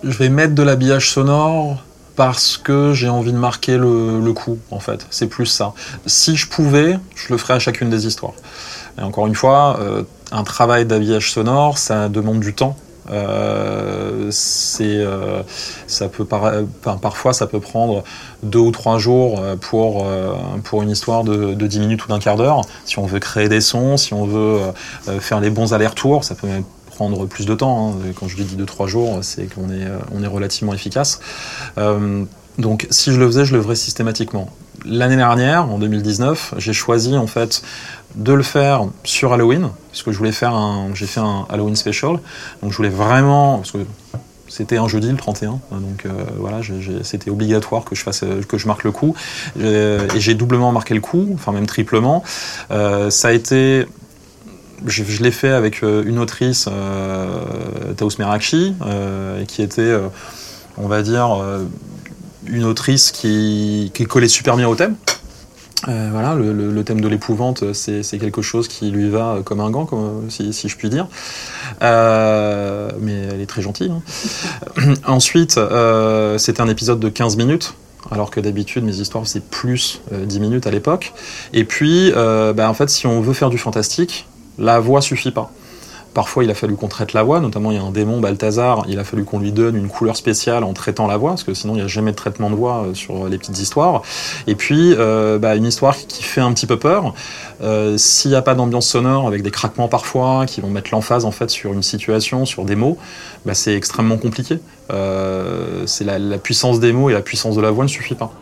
je 0.02 0.18
vais 0.18 0.28
mettre 0.28 0.54
de 0.54 0.62
l'habillage 0.62 1.10
sonore 1.10 1.82
parce 2.18 2.56
que 2.56 2.94
j'ai 2.94 3.08
envie 3.08 3.30
de 3.30 3.38
marquer 3.38 3.78
le, 3.78 4.32
coup, 4.32 4.58
en 4.72 4.80
fait. 4.80 5.06
C'est 5.08 5.28
plus 5.28 5.46
ça. 5.46 5.72
Si 6.04 6.34
je 6.34 6.48
pouvais, 6.48 6.98
je 7.14 7.32
le 7.32 7.38
ferais 7.38 7.54
à 7.54 7.58
chacune 7.60 7.90
des 7.90 8.08
histoires. 8.08 8.32
Et 8.98 9.02
encore 9.02 9.28
une 9.28 9.36
fois, 9.36 9.78
euh, 9.80 10.02
un 10.32 10.42
travail 10.42 10.84
d'habillage 10.84 11.30
sonore, 11.30 11.78
ça 11.78 12.08
demande 12.08 12.40
du 12.40 12.54
temps. 12.54 12.76
Euh, 13.08 14.26
c'est, 14.32 14.96
euh, 14.96 15.44
ça 15.86 16.08
peut 16.08 16.24
par- 16.24 16.52
enfin, 16.80 16.98
parfois 16.98 17.32
ça 17.32 17.46
peut 17.46 17.60
prendre 17.60 18.02
deux 18.42 18.58
ou 18.58 18.72
trois 18.72 18.98
jours 18.98 19.40
pour, 19.60 20.04
pour 20.64 20.82
une 20.82 20.90
histoire 20.90 21.22
de, 21.22 21.54
de 21.54 21.66
10 21.68 21.78
minutes 21.78 22.04
ou 22.04 22.08
d'un 22.08 22.18
quart 22.18 22.36
d'heure. 22.36 22.62
Si 22.84 22.98
on 22.98 23.06
veut 23.06 23.20
créer 23.20 23.48
des 23.48 23.60
sons, 23.60 23.96
si 23.96 24.12
on 24.12 24.26
veut 24.26 24.58
faire 25.20 25.38
les 25.38 25.50
bons 25.50 25.72
allers-retours, 25.72 26.24
ça 26.24 26.34
peut 26.34 26.48
même 26.48 26.64
prendre 26.98 27.26
plus 27.26 27.46
de 27.46 27.54
temps. 27.54 27.92
hein. 27.92 28.12
Quand 28.18 28.26
je 28.26 28.36
dis 28.42 28.56
2-3 28.56 28.88
jours, 28.88 29.20
c'est 29.22 29.46
qu'on 29.54 29.70
est, 29.70 29.84
euh, 29.84 29.98
on 30.12 30.24
est 30.24 30.26
relativement 30.26 30.74
efficace. 30.74 31.20
Euh, 31.78 32.24
donc 32.58 32.88
si 32.90 33.12
je 33.12 33.20
le 33.20 33.26
faisais, 33.26 33.44
je 33.44 33.54
le 33.54 33.62
ferais 33.62 33.76
systématiquement. 33.76 34.50
L'année 34.84 35.14
dernière, 35.14 35.70
en 35.70 35.78
2019, 35.78 36.54
j'ai 36.58 36.72
choisi 36.72 37.16
en 37.16 37.28
fait 37.28 37.62
de 38.16 38.32
le 38.32 38.42
faire 38.42 38.86
sur 39.04 39.32
Halloween, 39.32 39.68
parce 39.92 40.02
que 40.02 40.10
je 40.10 40.18
voulais 40.18 40.32
faire 40.32 40.54
un, 40.54 40.90
j'ai 40.94 41.06
fait 41.06 41.20
un 41.20 41.46
Halloween 41.50 41.76
special, 41.76 42.18
donc 42.62 42.72
je 42.72 42.76
voulais 42.76 42.88
vraiment, 42.88 43.58
parce 43.58 43.70
que 43.70 43.78
c'était 44.48 44.78
un 44.78 44.88
jeudi 44.88 45.10
le 45.10 45.16
31, 45.16 45.60
donc 45.70 46.04
euh, 46.04 46.10
voilà, 46.38 46.60
c'était 47.02 47.30
obligatoire 47.30 47.84
que 47.84 47.94
je 47.94 48.02
fasse, 48.02 48.24
que 48.48 48.58
je 48.58 48.66
marque 48.66 48.82
le 48.82 48.92
coup, 48.92 49.14
et 49.60 50.18
j'ai 50.18 50.34
doublement 50.34 50.72
marqué 50.72 50.94
le 50.94 51.00
coup, 51.00 51.28
enfin 51.34 51.52
même 51.52 51.66
triplement. 51.66 52.24
Ça 52.70 53.28
a 53.28 53.32
été 53.32 53.86
je, 54.86 55.22
l'ai 55.22 55.30
fait 55.30 55.50
avec 55.50 55.82
euh, 55.82 56.02
une 56.04 56.18
autrice, 56.18 56.68
euh, 56.70 57.42
Taous 57.96 58.10
Merakchi, 58.18 58.74
euh, 58.86 59.44
qui 59.44 59.62
était, 59.62 59.94
on 60.76 60.88
va 60.88 61.02
dire, 61.02 61.38
une 62.46 62.64
autrice 62.64 63.10
qui, 63.10 63.90
qui 63.94 64.04
collait 64.04 64.28
super 64.28 64.56
bien 64.56 64.68
au 64.68 64.74
thème. 64.74 64.96
Voilà, 65.86 66.34
le, 66.34 66.82
thème 66.82 67.00
de 67.00 67.08
l'épouvante, 67.08 67.72
c'est 67.72 68.18
quelque 68.18 68.42
chose 68.42 68.68
qui 68.68 68.90
lui 68.90 69.08
va 69.08 69.38
comme 69.44 69.60
un 69.60 69.70
gant, 69.70 69.88
si, 70.28 70.52
je 70.52 70.76
puis 70.76 70.90
dire. 70.90 71.06
Mais 71.80 73.28
elle 73.32 73.40
est 73.40 73.48
très 73.48 73.62
gentille. 73.62 73.92
hein. 73.92 74.94
Ensuite, 75.06 75.58
c'était 76.38 76.60
un 76.60 76.68
épisode 76.68 77.00
de 77.00 77.08
15 77.08 77.36
minutes. 77.36 77.74
Alors 78.10 78.30
que 78.30 78.40
d'habitude, 78.40 78.84
mes 78.84 79.00
histoires, 79.00 79.26
c'est 79.26 79.42
plus 79.42 80.00
euh, 80.12 80.24
10 80.24 80.40
minutes 80.40 80.66
à 80.66 80.70
l'époque. 80.70 81.12
Et 81.52 81.64
puis, 81.64 82.10
bah, 82.14 82.68
en 82.68 82.74
fait, 82.74 82.88
si 82.88 83.06
on 83.06 83.20
veut 83.20 83.34
faire 83.34 83.50
du 83.50 83.58
fantastique, 83.58 84.26
la 84.58 84.80
voix 84.80 85.00
suffit 85.00 85.30
pas. 85.30 85.50
Parfois, 86.14 86.42
il 86.42 86.50
a 86.50 86.54
fallu 86.54 86.74
qu'on 86.74 86.88
traite 86.88 87.12
la 87.12 87.22
voix, 87.22 87.38
notamment 87.38 87.70
il 87.70 87.76
y 87.76 87.80
a 87.80 87.82
un 87.82 87.90
démon, 87.90 88.18
Balthazar, 88.18 88.84
il 88.88 88.98
a 88.98 89.04
fallu 89.04 89.24
qu'on 89.24 89.38
lui 89.38 89.52
donne 89.52 89.76
une 89.76 89.88
couleur 89.88 90.16
spéciale 90.16 90.64
en 90.64 90.72
traitant 90.72 91.06
la 91.06 91.16
voix, 91.16 91.30
parce 91.30 91.44
que 91.44 91.54
sinon 91.54 91.74
il 91.74 91.76
n'y 91.76 91.82
a 91.82 91.86
jamais 91.86 92.10
de 92.10 92.16
traitement 92.16 92.50
de 92.50 92.56
voix 92.56 92.86
euh, 92.86 92.94
sur 92.94 93.28
les 93.28 93.38
petites 93.38 93.60
histoires. 93.60 94.02
Et 94.46 94.54
puis, 94.54 94.94
euh, 94.98 95.38
bah, 95.38 95.54
une 95.54 95.66
histoire 95.66 95.96
qui 95.96 96.22
fait 96.22 96.40
un 96.40 96.52
petit 96.52 96.66
peu 96.66 96.78
peur, 96.78 97.14
euh, 97.62 97.96
s'il 97.98 98.30
n'y 98.30 98.36
a 98.36 98.42
pas 98.42 98.54
d'ambiance 98.54 98.88
sonore, 98.88 99.28
avec 99.28 99.42
des 99.42 99.50
craquements 99.50 99.88
parfois, 99.88 100.46
qui 100.46 100.60
vont 100.60 100.70
mettre 100.70 100.90
l'emphase 100.92 101.24
en 101.24 101.30
fait 101.30 101.50
sur 101.50 101.72
une 101.72 101.82
situation, 101.82 102.46
sur 102.46 102.64
des 102.64 102.74
mots, 102.74 102.98
bah, 103.46 103.54
c'est 103.54 103.74
extrêmement 103.74 104.16
compliqué. 104.16 104.58
C'est 105.86 106.04
la 106.04 106.38
puissance 106.38 106.80
des 106.80 106.92
mots 106.92 107.10
et 107.10 107.12
la 107.12 107.20
puissance 107.20 107.54
de 107.54 107.60
la 107.60 107.70
voix 107.70 107.84
ne 107.84 107.88
suffit 107.88 108.14
pas. 108.14 108.32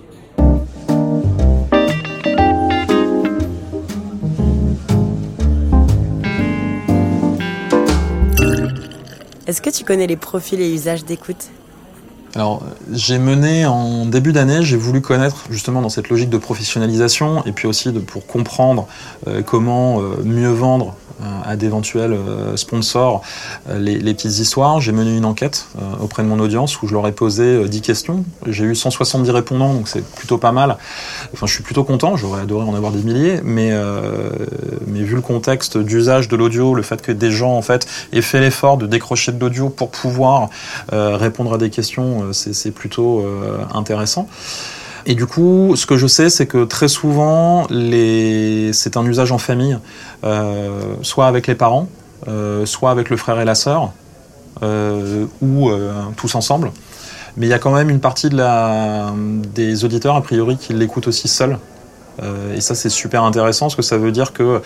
Est-ce 9.46 9.62
que 9.62 9.70
tu 9.70 9.84
connais 9.84 10.08
les 10.08 10.16
profils 10.16 10.60
et 10.60 10.68
usages 10.72 11.04
d'écoute? 11.04 11.50
Alors, 12.34 12.64
j'ai 12.92 13.18
mené 13.18 13.64
en 13.64 14.04
début 14.04 14.32
d'année, 14.32 14.62
j'ai 14.62 14.76
voulu 14.76 15.00
connaître 15.00 15.44
justement 15.50 15.80
dans 15.80 15.88
cette 15.88 16.08
logique 16.08 16.30
de 16.30 16.36
professionnalisation 16.36 17.44
et 17.46 17.52
puis 17.52 17.68
aussi 17.68 17.92
pour 17.92 18.26
comprendre 18.26 18.88
euh, 19.28 19.42
comment 19.42 20.02
euh, 20.02 20.16
mieux 20.24 20.50
vendre 20.50 20.96
à 21.44 21.56
d'éventuels 21.56 22.16
sponsors 22.56 23.23
les, 23.75 23.99
les, 23.99 24.14
petites 24.14 24.38
histoires. 24.38 24.80
J'ai 24.80 24.92
mené 24.92 25.16
une 25.16 25.25
enquête 25.25 25.66
auprès 26.00 26.23
de 26.23 26.28
mon 26.28 26.38
audience 26.38 26.82
où 26.82 26.87
je 26.87 26.94
leur 26.94 27.06
ai 27.06 27.12
posé 27.12 27.68
10 27.68 27.80
questions. 27.80 28.25
J'ai 28.46 28.64
eu 28.64 28.75
170 28.75 29.30
répondants, 29.30 29.75
donc 29.75 29.88
c'est 29.88 30.04
plutôt 30.04 30.38
pas 30.38 30.52
mal. 30.52 30.76
Enfin, 31.32 31.46
je 31.46 31.52
suis 31.52 31.62
plutôt 31.62 31.85
content, 31.85 32.16
j'aurais 32.16 32.42
adoré 32.42 32.66
en 32.66 32.75
avoir 32.75 32.92
des 32.92 33.02
milliers, 33.02 33.40
mais, 33.42 33.73
mais 34.87 35.00
vu 35.00 35.14
le 35.14 35.20
contexte 35.20 35.78
d'usage 35.78 36.28
de 36.28 36.37
l'audio, 36.37 36.75
le 36.75 36.82
fait 36.82 37.00
que 37.02 37.12
des 37.12 37.30
gens 37.30 37.56
en 37.56 37.62
fait 37.62 37.87
aient 38.12 38.23
fait 38.23 38.40
l'effort 38.40 38.76
de 38.76 38.87
décrocher 38.87 39.32
de 39.32 39.40
l'audio 39.40 39.68
pour 39.70 39.90
pouvoir 39.90 40.50
répondre 40.92 41.54
à 41.54 41.58
des 41.58 41.70
questions 41.70 41.87
euh, 42.06 42.32
c'est 42.32 42.70
plutôt 42.70 43.20
euh, 43.20 43.58
intéressant. 43.75 44.28
Et 45.06 45.14
du 45.14 45.26
coup, 45.26 45.75
ce 45.76 45.86
que 45.86 45.96
je 45.96 46.06
sais, 46.06 46.28
c'est 46.28 46.46
que 46.46 46.64
très 46.64 46.88
souvent, 46.88 47.66
c'est 47.68 48.96
un 48.96 49.06
usage 49.06 49.30
en 49.30 49.38
famille, 49.38 49.78
euh, 50.25 50.94
soit 51.02 51.26
avec 51.26 51.46
les 51.46 51.54
parents, 51.54 51.88
soit 52.64 52.90
avec 52.90 53.08
le 53.08 53.16
frère 53.16 53.38
et 53.38 53.44
la 53.44 53.54
sœur, 53.54 53.92
ou 54.62 55.70
tous 56.16 56.34
ensemble. 56.34 56.72
Mais 57.36 57.46
il 57.46 57.50
y 57.50 57.52
a 57.52 57.60
quand 57.60 57.70
même 57.70 57.88
une 57.88 58.00
partie 58.00 58.30
des 59.54 59.84
auditeurs, 59.84 60.16
a 60.16 60.22
priori, 60.22 60.56
qui 60.56 60.72
l'écoutent 60.72 61.06
aussi 61.06 61.28
seuls. 61.28 61.56
et 62.56 62.60
ça, 62.60 62.75
c'est 62.75 62.90
super 62.90 63.22
intéressant, 63.22 63.66
parce 63.66 63.76
que 63.76 63.82
ça 63.82 63.98
veut 63.98 64.10
dire 64.10 64.32
que 64.32 64.60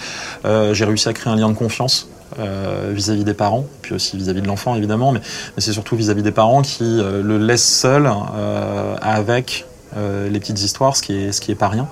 j'ai 0.73 0.87
réussi 0.87 1.11
à 1.11 1.13
créer 1.13 1.31
un 1.31 1.37
lien 1.37 1.51
de 1.51 1.57
confiance 1.57 2.09
euh, 2.39 2.93
vis-à-vis 2.95 3.25
des 3.25 3.35
parents, 3.35 3.67
puis 3.83 3.93
aussi 3.93 4.17
vis-à-vis 4.17 4.41
de 4.41 4.47
l'enfant 4.47 4.77
évidemment, 4.77 5.11
mais, 5.11 5.21
c'est 5.59 5.73
surtout 5.73 5.97
vis-à-vis 5.97 6.23
des 6.23 6.31
parents 6.31 6.63
qui 6.63 6.85
euh, 6.85 7.25
le 7.25 7.39
laissent 7.39 7.69
seul 7.69 8.09
euh, 8.09 8.95
avec 9.03 9.67
les 9.97 10.41
petites 10.41 10.63
histoires, 10.63 10.97
ce 10.97 11.03
qui 11.03 11.17
est, 11.17 11.33
ce 11.33 11.41
qui 11.41 11.55
pas 11.55 11.69
rien. 11.69 11.89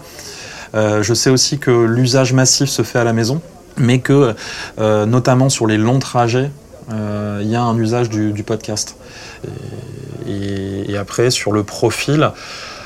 je 0.75 1.15
sais 1.15 1.31
aussi 1.31 1.59
que 1.59 1.71
l'usage 1.71 2.33
massif 2.33 2.69
se 2.69 2.83
fait 2.83 2.99
à 2.99 3.05
la 3.05 3.13
maison, 3.13 3.41
mais 3.77 3.99
que 3.99 4.35
notamment 4.79 5.49
sur 5.49 5.67
les 5.67 5.79
longs 5.79 5.99
trajets, 5.99 6.51
il 6.91 7.49
y 7.49 7.57
a 7.57 7.63
un 7.63 7.77
usage 7.77 8.09
du, 8.09 8.43
podcast. 8.45 8.97
Et, 10.27 10.93
et, 10.93 10.97
après, 10.97 11.31
sur 11.31 11.53
le 11.53 11.65
profil, 11.65 12.31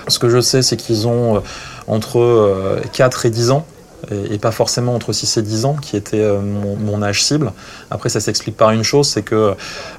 ce 0.09 0.19
que 0.19 0.28
je 0.28 0.40
sais, 0.40 0.62
c'est 0.62 0.76
qu'ils 0.76 1.07
ont 1.07 1.42
entre 1.87 2.81
4 2.92 3.26
et 3.26 3.31
10 3.31 3.50
ans 3.50 3.66
et, 4.11 4.38
pas 4.38 4.50
forcément 4.50 4.94
entre 4.94 5.12
6 5.12 5.37
et 5.37 5.42
10 5.42 5.64
ans, 5.64 5.76
qui 5.80 5.97
était 5.97 6.21
euh, 6.21 6.40
mon, 6.40 7.02
âge 7.02 7.23
cible. 7.23 7.52
Après, 7.90 8.09
ça 8.09 8.21
s'explique 8.21 8.56
par 8.56 8.71
une 8.71 8.82
chose, 8.82 9.09
c'est 9.09 9.23
que 9.23 9.54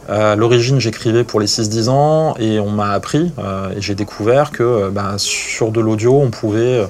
euh, 0.10 0.34
à 0.34 0.36
l'origine, 0.36 0.80
j'écrivais 0.80 1.24
pour 1.24 1.40
les 1.40 1.48
6-10 1.48 1.90
ans, 1.90 2.36
et 2.38 2.60
on 2.60 2.70
m'a 2.70 2.92
appris, 2.92 3.32
euh, 3.40 3.72
et 3.76 3.82
j'ai 3.82 3.96
découvert 3.96 4.52
que 4.52 4.90
bah, 4.90 5.16
sur 5.18 5.72
de 5.72 5.80
l'audio, 5.80 6.20
on 6.20 6.30
pouvait 6.30 6.88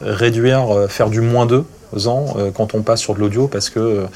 réduire, 0.00 0.86
faire 0.88 1.10
du 1.10 1.20
moins 1.20 1.46
2 1.46 1.64
ans 2.06 2.36
quand 2.54 2.74
on 2.74 2.82
passe 2.82 3.00
sur 3.00 3.14
de 3.14 3.20
l'audio, 3.20 3.48
parce 3.48 3.70
que 3.70 4.06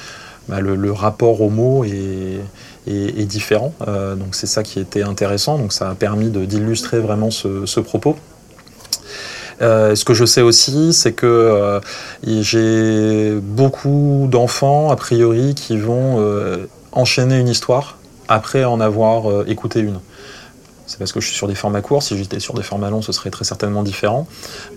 bah, 0.49 0.61
le, 0.61 0.93
rapport 0.93 1.41
au 1.41 1.51
mot 1.51 1.85
est, 1.85 3.27
différent. 3.27 3.73
donc 3.87 4.35
c'est 4.35 4.47
ça 4.47 4.63
qui 4.63 4.81
était 4.81 5.03
intéressant, 5.03 5.59
donc 5.59 5.73
ça 5.73 5.91
a 5.91 5.95
permis 5.95 6.31
d'illustrer 6.31 6.99
vraiment 6.99 7.31
ce 7.31 7.81
propos. 7.81 8.17
Euh, 9.63 9.95
ce 9.95 10.05
que 10.05 10.15
je 10.15 10.25
sais 10.25 10.43
aussi, 10.43 10.93
c'est 10.93 11.13
que 11.13 11.27
euh, 11.27 11.81
j'ai 12.25 13.39
beaucoup 13.41 14.27
d'enfants, 14.31 14.91
a 14.91 14.97
priori, 14.97 15.55
qui 15.55 15.77
vont 15.77 16.17
euh, 16.19 16.67
enchaîner 16.93 17.39
une 17.39 17.49
histoire 17.49 17.99
après 18.29 18.65
en 18.65 18.81
avoir 18.81 19.49
écouté 19.49 19.81
une. 19.81 19.99
C'est 20.87 20.99
parce 20.99 21.13
que 21.13 21.21
je 21.21 21.27
suis 21.27 21.37
sur 21.37 21.49
des 21.49 21.55
formats 21.55 21.83
courts. 21.83 22.03
Si 22.03 22.17
j'étais 22.17 22.41
sur 22.41 22.55
des 22.55 22.63
formats 22.63 22.91
longs, 22.91 23.03
ce 23.03 23.13
serait 23.13 23.31
très 23.31 23.45
certainement 23.45 23.83
différent. 23.83 24.27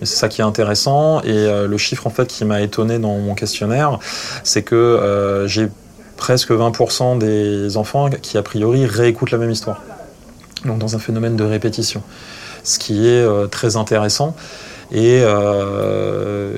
Mais 0.00 0.06
c'est 0.06 0.16
ça 0.16 0.28
qui 0.28 0.40
est 0.40 0.44
intéressant. 0.44 1.20
Et 1.22 1.66
le 1.66 1.78
chiffre 1.78 2.06
en 2.08 2.10
fait 2.10 2.26
qui 2.26 2.44
m'a 2.44 2.62
étonné 2.62 2.98
dans 2.98 3.16
mon 3.18 3.34
questionnaire, 3.34 3.98
c'est 4.42 4.62
que 4.62 5.44
j'ai 5.46 5.68
presque 6.16 6.50
20% 6.50 7.18
des 7.18 7.76
enfants 7.76 8.10
qui 8.10 8.38
a 8.38 8.42
priori 8.42 8.86
réécoutent 8.86 9.30
la 9.30 9.38
même 9.38 9.52
histoire. 9.52 9.82
Donc 10.64 10.78
dans 10.78 10.96
un 10.96 11.00
phénomène 11.00 11.36
de 11.36 11.44
répétition. 11.44 12.02
Ce 12.64 12.80
qui 12.80 13.06
est 13.06 13.24
très 13.50 13.76
intéressant. 13.76 14.34
Et 14.92 15.20
euh, 15.22 16.56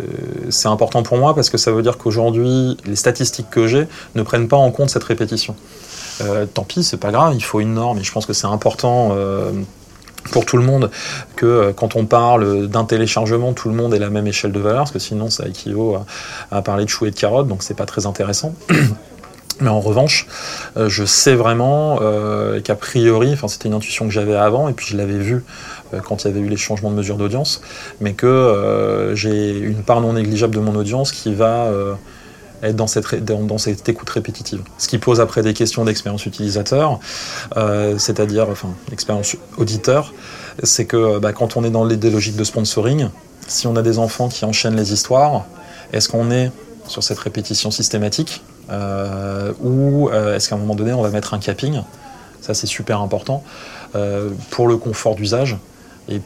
c'est 0.51 0.69
important 0.69 1.03
pour 1.03 1.17
moi 1.19 1.35
parce 1.35 1.51
que 1.51 1.59
ça 1.59 1.73
veut 1.73 1.83
dire 1.83 1.99
qu'aujourd'hui, 1.99 2.77
les 2.85 2.97
statistiques 2.97 3.51
que 3.51 3.67
j'ai 3.67 3.87
ne 4.15 4.23
prennent 4.23 4.49
pas 4.49 4.57
en 4.57 4.71
compte 4.71 4.91
cette 4.91 5.05
répétition. 5.05 5.55
Euh, 6.23 6.47
tant 6.47 6.65
pis, 6.65 6.83
c'est 6.83 6.97
pas 6.97 7.13
grave, 7.13 7.35
il 7.35 7.45
faut 7.45 7.61
une 7.61 7.75
norme 7.75 7.99
et 7.99 8.05
je 8.05 8.13
pense 8.13 8.27
que 8.27 8.33
c'est 8.33 8.47
important. 8.47 9.11
Euh, 9.13 9.53
pour 10.33 10.45
tout 10.45 10.57
le 10.57 10.65
monde 10.65 10.91
que 11.37 11.71
quand 11.71 11.95
on 11.95 12.05
parle 12.05 12.67
d'un 12.67 12.85
téléchargement, 12.85 13.53
tout 13.53 13.69
le 13.69 13.77
monde 13.77 13.95
ait 13.95 14.01
la 14.01 14.11
même 14.11 14.27
échelle 14.27 14.51
de 14.51 14.59
valeur, 14.59 14.81
parce 14.81 14.91
que 14.91 14.99
sinon 14.99 15.31
ça 15.31 15.47
équivaut 15.47 15.99
à, 16.51 16.63
parler 16.63 16.85
de 16.85 16.91
chou 16.91 17.07
et 17.07 17.13
de 17.13 17.15
carottes, 17.15 17.47
donc 17.47 17.63
c'est 17.63 17.77
pas 17.77 17.87
très 17.87 18.07
intéressant. 18.07 18.53
Mais 19.61 19.69
en 19.69 19.79
revanche, 19.79 20.27
je 20.75 21.05
sais 21.05 21.37
vraiment 21.37 22.01
qu'a 22.65 22.75
priori, 22.75 23.35
enfin 23.35 23.47
c'était 23.47 23.69
une 23.69 23.75
intuition 23.75 24.05
que 24.05 24.11
j'avais 24.11 24.35
avant, 24.35 24.69
et 24.69 24.73
puis 24.73 24.87
je 24.89 24.97
l'avais 24.97 25.17
vu 25.17 25.37
euh, 25.37 25.76
quand 26.05 26.25
il 26.25 26.29
y 26.29 26.31
avait 26.31 26.41
eu 26.41 26.49
les 26.49 26.57
changements 26.57 26.91
de 26.91 26.97
mesure 26.97 27.17
d'audience, 27.17 27.61
mais 28.01 28.13
que 28.13 28.27
euh, 28.27 29.15
j'ai 29.15 29.59
une 29.59 29.83
part 29.83 30.01
non 30.01 30.15
négligeable 30.15 30.55
de 30.55 30.61
mon 30.61 30.75
audience 30.75 31.13
qui 31.13 31.35
va 31.35 31.65
euh, 31.67 31.95
être 32.63 32.77
dans 32.77 32.87
cette, 32.87 33.89
écoute 33.89 34.11
répétitive. 34.11 34.63
Ce 34.79 34.89
qui 34.89 34.99
pose 34.99 35.21
après 35.21 35.43
des 35.43 35.55
questions 35.55 35.85
d'expérience 35.85 36.25
utilisateur, 36.27 36.99
c'est-à-dire, 37.99 38.49
enfin, 38.51 38.71
expérience 38.93 39.37
auditeur, 39.59 40.15
c'est 40.63 40.87
que 40.87 41.19
bah, 41.19 41.33
quand 41.33 41.57
on 41.57 41.65
est 41.65 41.71
dans 41.71 41.87
des 41.87 42.11
logiques 42.11 42.37
de 42.37 42.45
sponsoring, 42.45 43.09
si 43.47 43.67
on 43.67 43.77
a 43.77 43.83
des 43.83 43.99
enfants 43.99 44.29
qui 44.29 44.45
enchaînent 44.45 44.77
les 44.77 44.93
histoires, 44.93 45.45
est-ce 45.93 46.09
qu'on 46.09 46.31
est 46.31 46.51
sur 46.89 47.03
cette 47.03 47.19
répétition 47.19 47.71
systématique 47.71 48.43
ou 49.63 50.11
est-ce 50.11 50.49
qu'à 50.49 50.55
un 50.55 50.59
moment 50.59 50.75
donné 50.75 50.95
on 50.95 51.03
va 51.03 51.11
mettre 51.11 51.35
un 51.35 51.39
capping? 51.39 51.83
Ça 52.41 52.55
c'est 52.55 52.67
super 52.67 53.03
important 53.03 53.45
pour 54.51 54.67
le 54.67 54.79
confort 54.79 55.15
d'usage. 55.15 55.57
Et 56.09 56.21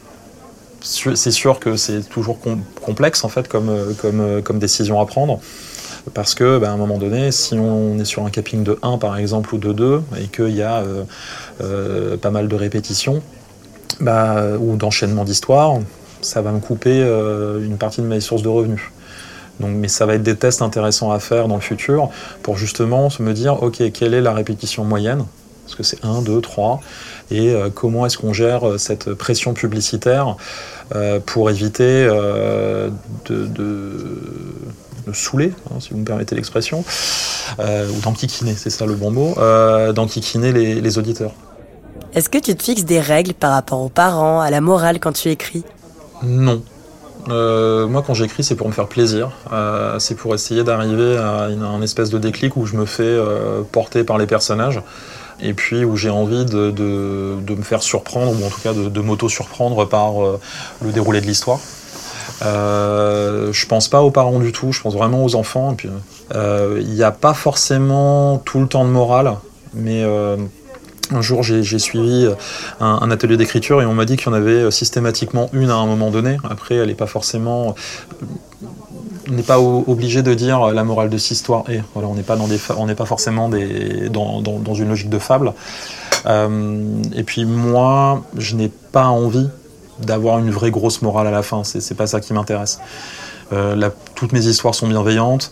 c'est 0.81 1.31
sûr 1.31 1.59
que 1.59 1.75
c'est 1.75 2.01
toujours 2.09 2.39
complexe 2.81 3.23
en 3.23 3.29
fait 3.29 3.47
comme, 3.47 3.69
euh, 3.69 3.93
euh, 4.05 4.41
comme 4.41 4.59
décision 4.59 4.99
à 4.99 5.05
prendre. 5.05 5.39
Parce 6.15 6.33
que, 6.33 6.57
ben, 6.57 6.69
à 6.69 6.73
un 6.73 6.77
moment 6.77 6.97
donné, 6.97 7.31
si 7.31 7.53
on 7.53 7.99
est 7.99 8.05
sur 8.05 8.25
un 8.25 8.31
capping 8.31 8.63
de 8.63 8.79
1 8.81 8.97
par 8.97 9.17
exemple 9.17 9.53
ou 9.53 9.59
de 9.59 9.71
2 9.71 10.01
et 10.19 10.27
qu'il 10.27 10.55
y 10.55 10.63
a 10.63 10.83
euh, 11.61 12.17
pas 12.17 12.31
mal 12.31 12.47
de 12.47 12.55
répétitions 12.55 13.21
bah, 13.99 14.57
ou 14.59 14.77
d'enchaînement 14.77 15.25
d'histoires, 15.25 15.77
ça 16.21 16.41
va 16.41 16.51
me 16.51 16.59
couper 16.59 17.01
une 17.01 17.77
partie 17.77 18.01
de 18.01 18.07
mes 18.07 18.19
sources 18.19 18.41
de 18.41 18.47
revenus. 18.47 18.81
Donc, 19.59 19.75
mais 19.75 19.87
ça 19.87 20.07
va 20.07 20.15
être 20.15 20.23
des 20.23 20.35
tests 20.35 20.63
intéressants 20.63 21.11
à 21.11 21.19
faire 21.19 21.47
dans 21.47 21.55
le 21.55 21.61
futur 21.61 22.09
pour 22.41 22.57
justement 22.57 23.09
me 23.19 23.33
dire, 23.33 23.61
ok, 23.61 23.91
quelle 23.91 24.15
est 24.15 24.21
la 24.21 24.33
répétition 24.33 24.83
moyenne 24.83 25.25
Parce 25.65 25.75
que 25.75 25.83
c'est 25.83 26.03
1, 26.03 26.21
2, 26.21 26.41
3 26.41 26.81
et 27.31 27.49
euh, 27.49 27.69
comment 27.73 28.05
est-ce 28.05 28.17
qu'on 28.17 28.33
gère 28.33 28.67
euh, 28.67 28.77
cette 28.77 29.13
pression 29.13 29.53
publicitaire 29.53 30.35
euh, 30.93 31.19
pour 31.25 31.49
éviter 31.49 32.05
de, 32.05 32.91
de 33.29 35.13
saouler, 35.13 35.53
hein, 35.69 35.79
si 35.79 35.91
vous 35.91 35.97
me 35.97 36.05
permettez 36.05 36.35
l'expression, 36.35 36.83
ou 37.59 38.01
d'enquiquiner, 38.03 38.55
c'est 38.55 38.69
ça 38.69 38.85
le 38.85 38.95
bon 38.95 39.11
mot, 39.11 39.35
d'enquiquiner 39.93 40.51
les, 40.51 40.81
les 40.81 40.97
auditeurs. 40.97 41.31
Est-ce 42.13 42.29
que 42.29 42.37
tu 42.37 42.53
te 42.55 42.61
fixes 42.61 42.83
des 42.83 42.99
règles 42.99 43.33
par 43.33 43.51
rapport 43.51 43.81
aux 43.81 43.89
parents, 43.89 44.41
à 44.41 44.49
la 44.49 44.59
morale 44.59 44.99
quand 44.99 45.13
tu 45.13 45.29
écris? 45.29 45.63
Non. 46.23 46.61
moi, 47.27 48.03
quand 48.05 48.13
j'écris, 48.13 48.43
c'est 48.43 48.55
pour 48.55 48.67
me 48.67 48.73
faire 48.73 48.87
plaisir. 48.87 49.31
c'est 49.99 50.15
pour 50.15 50.35
essayer 50.35 50.65
d'arriver 50.65 51.15
à, 51.15 51.45
un 51.45 51.81
espèce 51.81 52.09
de 52.09 52.17
déclic 52.17 52.57
où 52.57 52.65
je 52.65 52.75
me 52.75 52.85
fais 52.85 53.17
porter 53.71 54.03
par 54.03 54.17
les 54.17 54.27
personnages 54.27 54.81
et 55.41 55.53
puis 55.53 55.83
où 55.83 55.95
j'ai 55.97 56.09
envie 56.09 56.45
de, 56.45 56.71
me 57.49 57.63
faire 57.63 57.83
surprendre, 57.83 58.31
ou 58.31 58.45
en 58.45 58.49
tout 58.49 58.61
cas 58.61 58.73
de, 58.73 59.01
m'auto-surprendre 59.01 59.87
par 59.87 60.23
euh, 60.23 60.39
le 60.81 60.91
déroulé 60.91 61.21
de 61.21 61.25
l'histoire. 61.25 61.59
Euh, 62.43 63.53
je 63.53 63.65
pense 63.65 63.87
pas 63.87 64.01
aux 64.01 64.11
parents 64.11 64.39
du 64.39 64.51
tout, 64.51 64.71
je 64.71 64.81
pense 64.81 64.93
vraiment 64.93 65.23
aux 65.23 65.35
enfants. 65.35 65.75
Euh, 66.33 66.79
il 66.81 66.93
n'y 66.93 67.03
a 67.03 67.11
pas 67.11 67.33
forcément 67.33 68.39
tout 68.39 68.59
le 68.59 68.67
temps 68.67 68.85
de 68.85 68.89
morale, 68.89 69.35
mais 69.73 70.03
euh, 70.03 70.37
un 71.11 71.21
jour 71.21 71.43
j'ai 71.43 71.79
suivi 71.79 72.27
un, 72.79 73.11
atelier 73.11 73.37
d'écriture 73.37 73.81
et 73.81 73.85
on 73.85 73.93
m'a 73.93 74.05
dit 74.05 74.15
qu'il 74.17 74.27
y 74.27 74.29
en 74.29 74.33
avait 74.33 74.71
systématiquement 74.71 75.49
une 75.53 75.69
à 75.69 75.75
un 75.75 75.85
moment 75.85 76.09
donné. 76.09 76.37
Après, 76.49 76.75
elle 76.75 76.87
n'est 76.87 76.95
pas 76.95 77.07
forcément 77.07 77.75
on 79.31 79.35
n'est 79.35 79.43
pas 79.43 79.59
obligé 79.59 80.23
de 80.23 80.33
dire 80.33 80.67
la 80.71 80.83
morale 80.83 81.09
de 81.09 81.17
cette 81.17 81.31
histoire 81.31 81.63
est. 81.69 81.83
Voilà, 81.93 82.09
on 82.09 82.15
n'est 82.15 82.23
pas, 82.23 82.37
pas 82.95 83.05
forcément 83.05 83.49
dans, 83.49 84.73
une 84.73 84.89
logique 84.89 85.09
de 85.09 85.19
fable. 85.19 85.53
Euh, 86.25 87.01
et 87.15 87.23
puis 87.23 87.45
moi, 87.45 88.23
je 88.37 88.55
n'ai 88.55 88.69
pas 88.91 89.05
envie 89.05 89.47
d'avoir 89.99 90.39
une 90.39 90.51
vraie 90.51 90.71
grosse 90.71 91.01
morale 91.01 91.27
à 91.27 91.31
la 91.31 91.43
fin. 91.43 91.63
C'est 91.63 91.95
pas 91.95 92.07
ça 92.07 92.19
qui 92.19 92.33
m'intéresse. 92.33 92.79
Euh, 93.53 93.89
toutes 94.15 94.33
mes 94.33 94.45
histoires 94.45 94.75
sont 94.75 94.87
bienveillantes. 94.87 95.51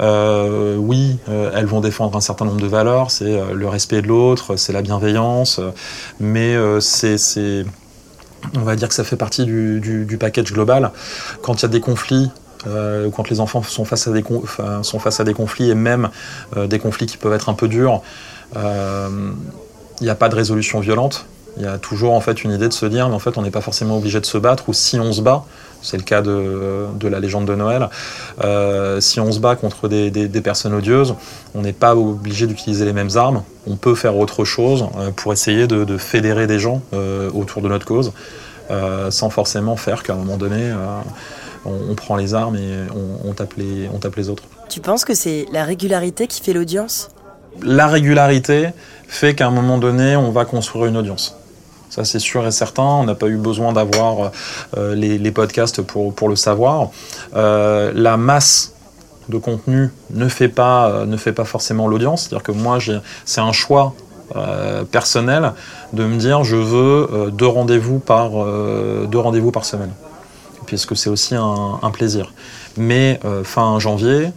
Euh, 0.00 0.76
oui, 0.76 1.18
euh, 1.28 1.50
elles 1.54 1.66
vont 1.66 1.80
défendre 1.80 2.16
un 2.16 2.20
certain 2.20 2.44
nombre 2.44 2.60
de 2.60 2.66
valeurs. 2.66 3.10
C'est 3.10 3.40
le 3.52 3.68
respect 3.68 4.02
de 4.02 4.08
l'autre, 4.08 4.56
c'est 4.56 4.72
la 4.72 4.82
bienveillance, 4.82 5.60
mais 6.18 6.56
c'est, 6.80 7.64
on 8.56 8.60
va 8.60 8.76
dire 8.76 8.88
que 8.88 8.94
ça 8.94 9.04
fait 9.04 9.16
partie 9.16 9.44
du 9.44 10.16
package 10.18 10.52
global. 10.52 10.90
Quand 11.42 11.54
il 11.54 11.62
y 11.62 11.64
a 11.66 11.68
des 11.68 11.80
conflits, 11.80 12.30
quand 12.64 13.30
les 13.30 13.40
enfants 13.40 13.62
sont 13.62 13.84
face 13.84 14.06
à 14.08 14.12
des, 14.12 14.24
sont 14.82 14.98
face 14.98 15.20
à 15.20 15.24
des 15.24 15.34
conflits 15.34 15.70
et 15.70 15.74
même 15.74 16.10
des 16.56 16.78
conflits 16.78 17.06
qui 17.06 17.16
peuvent 17.16 17.32
être 17.32 17.48
un 17.48 17.54
peu 17.54 17.68
durs, 17.68 18.02
il 18.54 20.04
n'y 20.04 20.10
a 20.10 20.14
pas 20.14 20.28
de 20.28 20.34
résolution 20.34 20.80
violente. 20.80 21.26
Il 21.56 21.64
y 21.64 21.66
a 21.66 21.78
toujours 21.78 22.12
en 22.12 22.20
fait 22.20 22.44
une 22.44 22.52
idée 22.52 22.68
de 22.68 22.72
se 22.72 22.86
dire, 22.86 23.08
mais 23.08 23.14
en 23.14 23.18
fait, 23.18 23.36
on 23.36 23.42
n'est 23.42 23.50
pas 23.50 23.60
forcément 23.60 23.98
obligé 23.98 24.20
de 24.20 24.26
se 24.26 24.38
battre, 24.38 24.68
ou 24.68 24.72
si 24.72 24.98
on 24.98 25.12
se 25.12 25.20
bat, 25.20 25.44
c'est 25.82 25.96
le 25.96 26.02
cas 26.02 26.22
de, 26.22 26.86
de, 26.98 27.08
la 27.08 27.20
légende 27.20 27.46
de 27.46 27.54
Noël, 27.54 27.88
euh, 28.44 29.00
si 29.00 29.20
on 29.20 29.32
se 29.32 29.40
bat 29.40 29.56
contre 29.56 29.88
des, 29.88 30.10
des, 30.10 30.40
personnes 30.40 30.74
odieuses, 30.74 31.14
on 31.54 31.62
n'est 31.62 31.72
pas 31.72 31.96
obligé 31.96 32.46
d'utiliser 32.46 32.84
les 32.84 32.92
mêmes 32.92 33.16
armes. 33.16 33.42
On 33.66 33.76
peut 33.76 33.94
faire 33.94 34.16
autre 34.16 34.44
chose 34.44 34.86
euh, 34.98 35.10
pour 35.10 35.32
essayer 35.32 35.66
de, 35.66 35.98
fédérer 35.98 36.46
des 36.46 36.58
gens 36.58 36.82
euh, 36.92 37.30
autour 37.32 37.62
de 37.62 37.68
notre 37.68 37.86
cause, 37.86 38.12
euh, 38.70 39.10
sans 39.10 39.30
forcément 39.30 39.76
faire 39.76 40.02
qu'à 40.02 40.12
un 40.12 40.16
moment 40.16 40.36
donné, 40.36 40.62
euh, 40.62 41.00
on, 41.64 41.72
on, 41.90 41.94
prend 41.94 42.16
les 42.16 42.34
armes 42.34 42.56
et 42.56 42.74
on, 42.94 43.28
on, 43.28 43.32
tape 43.32 43.54
les, 43.56 43.88
on 43.92 43.98
tape 43.98 44.16
les 44.16 44.28
autres. 44.28 44.44
Tu 44.68 44.80
penses 44.80 45.04
que 45.04 45.14
c'est 45.14 45.46
la 45.52 45.64
régularité 45.64 46.26
qui 46.26 46.40
fait 46.40 46.52
l'audience? 46.52 47.10
La 47.62 47.88
régularité 47.88 48.70
fait 49.08 49.34
qu'à 49.34 49.46
un 49.46 49.50
moment 49.50 49.78
donné, 49.78 50.16
on 50.16 50.30
va 50.30 50.44
construire 50.44 50.86
une 50.86 50.96
audience. 50.96 51.36
Ça, 51.90 52.04
c'est 52.04 52.20
sûr 52.20 52.46
et 52.46 52.52
certain. 52.52 52.84
On 52.84 53.04
n'a 53.04 53.16
pas 53.16 53.26
eu 53.26 53.36
besoin 53.36 53.72
d'avoir 53.72 54.30
euh, 54.76 54.94
les, 54.94 55.18
les, 55.18 55.30
podcasts 55.32 55.82
pour, 55.82 56.14
pour 56.14 56.28
le 56.28 56.36
savoir. 56.36 56.90
Euh, 57.34 57.90
la 57.94 58.16
masse 58.16 58.74
de 59.28 59.38
contenu 59.38 59.90
ne 60.10 60.28
fait 60.28 60.48
pas, 60.48 60.88
euh, 60.88 61.06
ne 61.06 61.16
fait 61.16 61.32
pas 61.32 61.44
forcément 61.44 61.88
l'audience. 61.88 62.22
C'est-à-dire 62.22 62.44
que 62.44 62.52
moi, 62.52 62.78
c'est 63.24 63.40
un 63.40 63.52
choix 63.52 63.94
personnel 64.92 65.54
de 65.92 66.04
me 66.04 66.16
dire 66.16 66.44
je 66.44 66.54
veux 66.54 67.32
deux 67.32 67.48
rendez-vous 67.48 67.98
par, 67.98 68.30
deux 68.30 69.18
rendez-vous 69.18 69.50
par 69.50 69.64
semaine. 69.64 69.90
Puisque 70.70 70.96
c'est 70.96 71.10
aussi 71.10 71.34
un, 71.34 71.90
plaisir. 71.92 72.32
Mais 72.76 73.18
fin 73.42 73.80
janvier, 73.80 74.30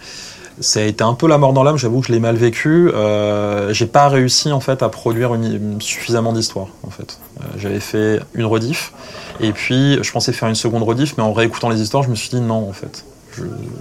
ça 0.59 0.79
a 0.79 0.83
été 0.83 1.03
un 1.03 1.13
peu 1.13 1.27
la 1.27 1.37
mort 1.37 1.53
dans 1.53 1.63
l'âme, 1.63 1.77
j'avoue 1.77 2.01
que 2.01 2.07
je 2.07 2.11
l'ai 2.11 2.19
mal 2.19 2.35
vécu. 2.35 2.91
Euh, 2.93 3.73
j'ai 3.73 3.85
pas 3.85 4.07
réussi 4.07 4.51
en 4.51 4.59
fait 4.59 4.83
à 4.83 4.89
produire 4.89 5.35
suffisamment 5.79 6.33
d'histoires 6.33 6.67
en 6.83 6.89
fait. 6.89 7.19
Euh, 7.39 7.45
J'avais 7.57 7.79
fait 7.79 8.19
une 8.33 8.45
rediff 8.45 8.93
et 9.39 9.51
puis 9.51 9.97
je 10.01 10.11
pensais 10.11 10.31
faire 10.31 10.49
une 10.49 10.55
seconde 10.55 10.83
rediff, 10.83 11.15
mais 11.17 11.23
en 11.23 11.33
réécoutant 11.33 11.69
les 11.69 11.81
histoires, 11.81 12.03
je 12.03 12.09
me 12.09 12.15
suis 12.15 12.29
dit 12.29 12.41
non 12.41 12.69
en 12.69 12.73
fait. 12.73 13.03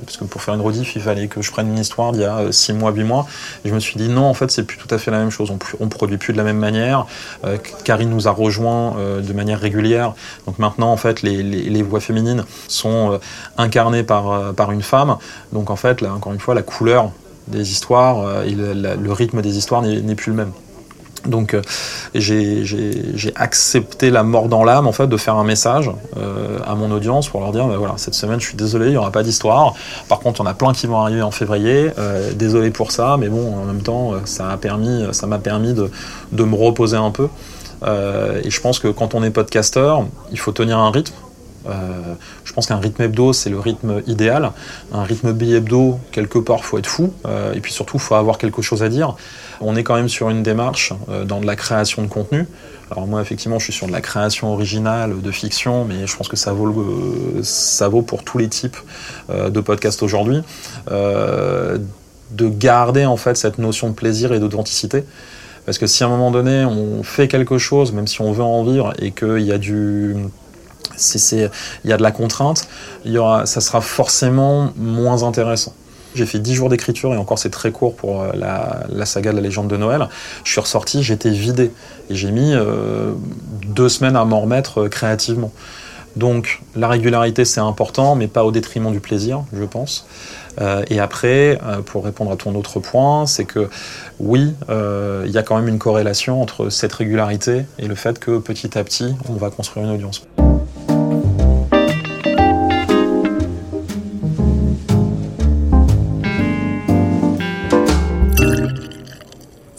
Parce 0.04 0.16
que 0.16 0.24
pour 0.24 0.42
faire 0.42 0.54
une 0.54 0.60
rediff, 0.60 0.96
il 0.96 1.02
fallait 1.02 1.28
que 1.28 1.42
je 1.42 1.50
prenne 1.50 1.68
une 1.68 1.78
histoire 1.78 2.12
d'il 2.12 2.22
y 2.22 2.24
a 2.24 2.50
6 2.50 2.72
mois, 2.72 2.92
8 2.92 3.04
mois. 3.04 3.26
Et 3.64 3.68
je 3.68 3.74
me 3.74 3.80
suis 3.80 3.96
dit 3.96 4.08
non, 4.08 4.24
en 4.24 4.34
fait, 4.34 4.50
c'est 4.50 4.64
plus 4.64 4.78
tout 4.78 4.92
à 4.94 4.98
fait 4.98 5.10
la 5.10 5.18
même 5.18 5.30
chose. 5.30 5.50
On, 5.50 5.58
on 5.80 5.88
produit 5.88 6.16
plus 6.16 6.32
de 6.32 6.38
la 6.38 6.44
même 6.44 6.58
manière. 6.58 7.06
Euh, 7.44 7.58
Karine 7.84 8.10
nous 8.10 8.28
a 8.28 8.30
rejoint 8.30 8.96
euh, 8.96 9.20
de 9.20 9.32
manière 9.32 9.60
régulière. 9.60 10.14
Donc 10.46 10.58
maintenant, 10.58 10.92
en 10.92 10.96
fait, 10.96 11.22
les, 11.22 11.82
voix 11.82 12.00
féminines 12.00 12.44
sont 12.68 13.12
euh, 13.12 13.18
incarnées 13.58 14.04
par, 14.04 14.70
une 14.70 14.82
femme. 14.82 15.16
Donc 15.52 15.70
en 15.70 15.76
fait, 15.76 16.00
là, 16.00 16.12
encore 16.12 16.32
une 16.32 16.40
fois, 16.40 16.54
la 16.54 16.62
couleur 16.62 17.10
des 17.48 17.72
histoires, 17.72 18.44
et 18.44 18.54
le 18.54 19.12
rythme 19.12 19.42
des 19.42 19.58
histoires 19.58 19.82
n'est 19.82 20.14
plus 20.14 20.30
le 20.30 20.36
même. 20.36 20.52
Donc 21.26 21.54
euh, 21.54 21.62
j'ai 22.14 23.32
accepté 23.36 24.10
la 24.10 24.22
mort 24.22 24.48
dans 24.48 24.64
l'âme 24.64 24.86
en 24.86 24.92
fait 24.92 25.06
de 25.06 25.16
faire 25.16 25.36
un 25.36 25.44
message 25.44 25.90
euh, 26.16 26.58
à 26.66 26.74
mon 26.74 26.90
audience 26.90 27.28
pour 27.28 27.40
leur 27.40 27.52
dire 27.52 27.66
bah, 27.66 27.94
cette 27.96 28.14
semaine 28.14 28.40
je 28.40 28.46
suis 28.46 28.56
désolé 28.56 28.86
il 28.86 28.92
n'y 28.92 28.96
aura 28.96 29.12
pas 29.12 29.22
d'histoire. 29.22 29.74
Par 30.08 30.20
contre 30.20 30.40
en 30.40 30.46
a 30.46 30.54
plein 30.54 30.72
qui 30.72 30.86
vont 30.86 30.98
arriver 30.98 31.22
en 31.22 31.30
février. 31.30 31.90
Euh, 31.98 32.32
désolé 32.32 32.70
pour 32.70 32.90
ça 32.90 33.16
mais 33.18 33.28
bon 33.28 33.54
en 33.54 33.64
même 33.64 33.82
temps 33.82 34.12
ça 34.24 34.50
a 34.50 34.56
permis 34.56 35.04
ça 35.12 35.26
m'a 35.26 35.38
permis 35.38 35.74
de, 35.74 35.90
de, 36.32 36.44
me 36.44 36.56
reposer 36.56 36.96
un 36.96 37.10
peu. 37.10 37.28
Et 37.84 38.50
je 38.50 38.60
pense 38.60 38.78
que 38.78 38.88
quand 38.88 39.14
on 39.14 39.22
est 39.22 39.30
podcasteur 39.30 40.04
il 40.30 40.38
faut 40.38 40.52
tenir 40.52 40.78
un 40.78 40.90
rythme. 40.90 41.14
Euh, 41.68 42.14
je 42.44 42.52
pense 42.52 42.66
qu'un 42.66 42.78
rythme 42.78 43.02
hebdo 43.02 43.32
c'est 43.32 43.50
le 43.50 43.58
rythme 43.58 44.02
idéal. 44.06 44.52
Un 44.92 45.04
rythme 45.04 45.32
bi-hebdo 45.32 45.98
quelque 46.10 46.38
part 46.38 46.64
faut 46.64 46.78
être 46.78 46.86
fou 46.86 47.12
et 47.54 47.60
puis 47.60 47.72
surtout 47.72 47.98
faut 47.98 48.14
avoir 48.14 48.38
quelque 48.38 48.62
chose 48.62 48.82
à 48.82 48.88
dire 48.88 49.16
on 49.62 49.76
est 49.76 49.82
quand 49.82 49.94
même 49.94 50.08
sur 50.08 50.28
une 50.30 50.42
démarche 50.42 50.92
euh, 51.08 51.24
dans 51.24 51.40
de 51.40 51.46
la 51.46 51.56
création 51.56 52.02
de 52.02 52.08
contenu. 52.08 52.46
Alors 52.90 53.06
moi, 53.06 53.22
effectivement, 53.22 53.58
je 53.58 53.64
suis 53.64 53.72
sur 53.72 53.86
de 53.86 53.92
la 53.92 54.00
création 54.00 54.52
originale, 54.52 55.20
de 55.22 55.30
fiction, 55.30 55.84
mais 55.84 56.06
je 56.06 56.16
pense 56.16 56.28
que 56.28 56.36
ça 56.36 56.52
vaut, 56.52 56.84
ça 57.42 57.88
vaut 57.88 58.02
pour 58.02 58.22
tous 58.22 58.38
les 58.38 58.48
types 58.48 58.76
euh, 59.30 59.48
de 59.48 59.60
podcasts 59.60 60.02
aujourd'hui. 60.02 60.42
Euh, 60.90 61.78
de 62.32 62.48
garder 62.48 63.04
en 63.04 63.16
fait 63.16 63.36
cette 63.36 63.58
notion 63.58 63.90
de 63.90 63.94
plaisir 63.94 64.32
et 64.32 64.40
d'authenticité. 64.40 65.04
Parce 65.64 65.78
que 65.78 65.86
si 65.86 66.02
à 66.02 66.06
un 66.06 66.10
moment 66.10 66.30
donné, 66.30 66.64
on 66.64 67.02
fait 67.02 67.28
quelque 67.28 67.56
chose, 67.58 67.92
même 67.92 68.06
si 68.06 68.20
on 68.20 68.32
veut 68.32 68.42
en 68.42 68.64
vivre, 68.64 68.92
et 68.98 69.12
qu'il 69.12 69.42
y 69.42 69.52
a 69.52 69.58
du... 69.58 70.16
Si 71.02 71.18
c'est, 71.18 71.50
il 71.84 71.90
y 71.90 71.92
a 71.92 71.96
de 71.96 72.02
la 72.02 72.12
contrainte, 72.12 72.66
il 73.04 73.12
y 73.12 73.18
aura, 73.18 73.46
ça 73.46 73.60
sera 73.60 73.80
forcément 73.80 74.72
moins 74.76 75.22
intéressant. 75.22 75.74
J'ai 76.14 76.26
fait 76.26 76.38
10 76.38 76.54
jours 76.54 76.68
d'écriture 76.68 77.14
et 77.14 77.16
encore 77.16 77.38
c'est 77.38 77.50
très 77.50 77.72
court 77.72 77.96
pour 77.96 78.22
euh, 78.22 78.32
la, 78.34 79.06
saga 79.06 79.30
de 79.30 79.36
la 79.36 79.42
légende 79.42 79.68
de 79.68 79.76
Noël. 79.76 80.08
Je 80.44 80.50
suis 80.50 80.60
ressorti, 80.60 81.02
j'étais 81.02 81.30
vidé 81.30 81.70
et 82.10 82.14
j'ai 82.14 82.30
mis 82.30 82.52
euh, 82.52 83.12
deux 83.66 83.88
semaines 83.88 84.16
à 84.16 84.24
m'en 84.24 84.40
remettre 84.40 84.82
euh, 84.82 84.88
créativement. 84.88 85.52
Donc 86.16 86.60
la 86.76 86.88
régularité 86.88 87.46
c'est 87.46 87.60
important, 87.60 88.14
mais 88.14 88.26
pas 88.26 88.44
au 88.44 88.50
détriment 88.50 88.92
du 88.92 89.00
plaisir, 89.00 89.44
je 89.52 89.64
pense. 89.64 90.06
Et 90.90 91.00
après, 91.00 91.58
pour 91.86 92.04
répondre 92.04 92.30
à 92.30 92.36
ton 92.36 92.54
autre 92.54 92.78
point, 92.78 93.26
c'est 93.26 93.46
que 93.46 93.70
oui, 94.20 94.52
il 94.68 95.30
y 95.30 95.38
a 95.38 95.42
quand 95.42 95.56
même 95.56 95.68
une 95.68 95.78
corrélation 95.78 96.42
entre 96.42 96.68
cette 96.68 96.92
régularité 96.92 97.64
et 97.78 97.86
le 97.86 97.94
fait 97.94 98.18
que 98.18 98.36
petit 98.36 98.76
à 98.76 98.84
petit, 98.84 99.14
on 99.30 99.36
va 99.36 99.48
construire 99.48 99.86
une 99.86 99.94
audience. 99.94 100.26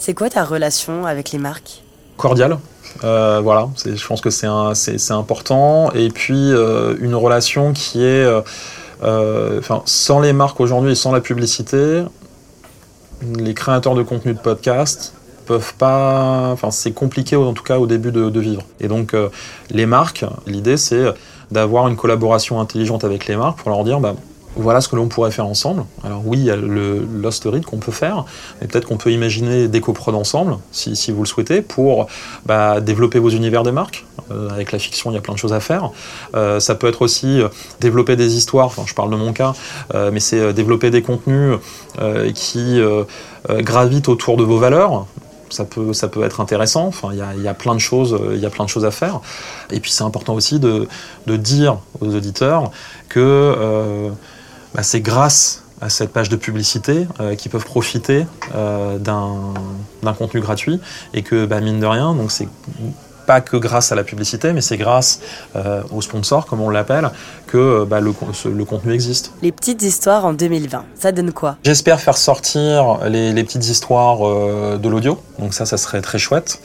C'est 0.04 0.12
quoi 0.12 0.28
ta 0.28 0.44
relation 0.44 1.06
avec 1.06 1.32
les 1.32 1.38
marques? 1.38 1.82
Cordiale. 2.18 2.58
Euh, 3.04 3.40
voilà, 3.42 3.70
je 3.86 4.06
pense 4.06 4.20
que 4.20 4.28
c'est 4.28 5.10
important. 5.12 5.90
Et 5.92 6.10
puis, 6.10 6.52
euh, 6.52 6.94
une 7.00 7.14
relation 7.14 7.72
qui 7.72 8.04
est. 8.04 8.26
Euh, 9.02 9.62
sans 9.86 10.20
les 10.20 10.34
marques 10.34 10.60
aujourd'hui 10.60 10.92
et 10.92 10.94
sans 10.94 11.10
la 11.10 11.22
publicité, 11.22 12.02
les 13.22 13.54
créateurs 13.54 13.94
de 13.94 14.02
contenu 14.02 14.34
de 14.34 14.38
podcast 14.38 15.14
peuvent 15.46 15.72
pas. 15.78 16.50
Enfin, 16.52 16.70
c'est 16.70 16.92
compliqué, 16.92 17.36
en 17.36 17.54
tout 17.54 17.64
cas, 17.64 17.78
au 17.78 17.86
début 17.86 18.12
de, 18.12 18.40
vivre. 18.40 18.64
Et 18.80 18.88
donc, 18.88 19.16
les 19.70 19.86
marques, 19.86 20.26
l'idée, 20.46 20.76
c'est 20.76 21.14
d'avoir 21.50 21.88
une 21.88 21.96
collaboration 21.96 22.60
intelligente 22.60 23.04
avec 23.04 23.26
les 23.26 23.36
marques 23.36 23.56
pour 23.56 23.70
leur 23.70 23.84
dire. 23.84 24.00
Bah, 24.00 24.16
voilà 24.56 24.80
ce 24.80 24.88
que 24.88 24.96
l'on 24.96 25.08
pourrait 25.08 25.30
faire 25.30 25.46
ensemble. 25.46 25.84
Alors 26.02 26.22
oui, 26.24 26.38
il 26.38 26.44
y 26.44 26.50
a 26.50 26.56
le 26.56 27.06
Lost 27.14 27.44
Read 27.44 27.64
qu'on 27.64 27.78
peut 27.78 27.92
faire, 27.92 28.24
mais 28.60 28.66
peut-être 28.66 28.86
qu'on 28.86 28.96
peut 28.96 29.12
imaginer 29.12 29.68
des 29.68 29.80
coprods 29.80 30.14
ensemble, 30.14 30.58
si, 30.72 31.12
vous 31.12 31.22
le 31.22 31.28
souhaitez, 31.28 31.62
pour 31.62 32.06
bah, 32.46 32.80
développer 32.80 33.18
vos 33.18 33.30
univers 33.30 33.62
de 33.62 33.70
marque. 33.70 34.04
Euh, 34.30 34.48
avec 34.50 34.72
la 34.72 34.78
fiction, 34.78 35.10
il 35.10 35.14
y 35.14 35.16
a 35.18 35.20
plein 35.20 35.34
de 35.34 35.38
choses 35.38 35.52
à 35.52 35.60
faire. 35.60 35.90
Euh, 36.34 36.60
ça 36.60 36.74
peut 36.74 36.86
être 36.86 37.02
aussi 37.02 37.40
euh, 37.40 37.48
développer 37.80 38.16
des 38.16 38.36
histoires, 38.36 38.66
enfin 38.66 38.84
je 38.86 38.94
parle 38.94 39.10
de 39.10 39.16
mon 39.16 39.32
cas, 39.32 39.52
mais 39.94 40.20
c'est 40.20 40.52
développer 40.52 40.90
des 40.90 41.02
contenus 41.02 41.58
qui 42.34 42.80
gravitent 43.48 44.08
autour 44.08 44.36
de 44.36 44.44
vos 44.44 44.58
valeurs, 44.58 45.06
ça 45.50 45.64
peut, 45.64 45.92
être 46.24 46.40
intéressant. 46.40 46.86
Enfin, 46.86 47.10
il 47.12 47.42
y 47.42 47.48
a, 47.48 47.54
plein 47.54 47.74
de 47.74 47.80
choses, 47.80 48.18
il 48.32 48.40
y 48.40 48.46
a 48.46 48.50
plein 48.50 48.64
de 48.64 48.70
choses 48.70 48.84
à 48.84 48.90
faire. 48.90 49.20
Et 49.70 49.80
puis 49.80 49.90
c'est 49.90 50.04
important 50.04 50.34
aussi 50.34 50.58
de, 50.58 50.88
dire 51.26 51.78
aux 52.00 52.14
auditeurs 52.14 52.70
que 53.08 54.10
bah, 54.74 54.82
c'est 54.82 55.00
grâce 55.00 55.62
à 55.80 55.88
cette 55.88 56.12
page 56.12 56.28
de 56.28 56.36
publicité 56.36 57.06
euh, 57.20 57.34
qui 57.34 57.48
peuvent 57.48 57.64
profiter 57.64 58.26
euh, 58.54 58.98
d'un 58.98 60.14
contenu 60.14 60.40
gratuit 60.40 60.80
et 61.12 61.22
que 61.22 61.46
bah, 61.46 61.60
mine 61.60 61.80
de 61.80 61.86
rien, 61.86 62.14
donc 62.14 62.30
c'est 62.30 62.48
pas 63.24 63.40
que 63.40 63.56
grâce 63.56 63.92
à 63.92 63.94
la 63.94 64.04
publicité, 64.04 64.52
mais 64.52 64.60
c'est 64.60 64.76
grâce 64.76 65.20
euh, 65.56 65.82
aux 65.90 66.02
sponsors, 66.02 66.46
comme 66.46 66.60
on 66.60 66.70
l'appelle, 66.70 67.10
que 67.46 67.84
bah, 67.84 68.00
le, 68.00 68.12
ce, 68.32 68.48
le, 68.48 68.64
contenu 68.64 68.92
existe. 68.92 69.32
Les 69.42 69.52
petites 69.52 69.82
histoires 69.82 70.24
en 70.24 70.32
2020, 70.32 70.84
ça 70.94 71.12
donne 71.12 71.32
quoi? 71.32 71.56
J'espère 71.64 72.00
faire 72.00 72.16
sortir 72.16 73.00
les, 73.08 73.32
les 73.32 73.44
petites 73.44 73.68
histoires 73.68 74.26
euh, 74.26 74.78
de 74.78 74.88
l'audio, 74.88 75.18
donc 75.38 75.54
ça, 75.54 75.66
ça 75.66 75.76
serait 75.76 76.02
très 76.02 76.18
chouette. 76.18 76.60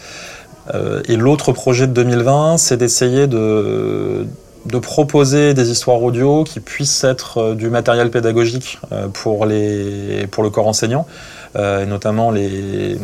Euh, 0.74 1.02
et 1.08 1.16
l'autre 1.16 1.52
projet 1.52 1.88
de 1.88 1.94
2020, 1.94 2.58
c'est 2.58 2.78
d'essayer 2.78 3.28
de 3.28 4.28
de 4.66 4.78
proposer 4.78 5.54
des 5.54 5.72
histoires 5.72 6.02
audio 6.02 6.44
qui 6.44 6.60
puissent 6.60 7.04
être 7.04 7.38
euh, 7.38 7.56
du 7.56 7.70
matériel 7.70 8.12
pédagogique 8.12 8.80
euh, 8.92 9.08
pour, 9.08 9.46
les, 9.46 10.28
pour 10.28 10.44
le 10.44 10.50
corps 10.50 10.68
enseignant, 10.68 11.08
euh, 11.56 11.84
et 11.84 11.86
notamment 11.86 12.32
les, 12.32 12.98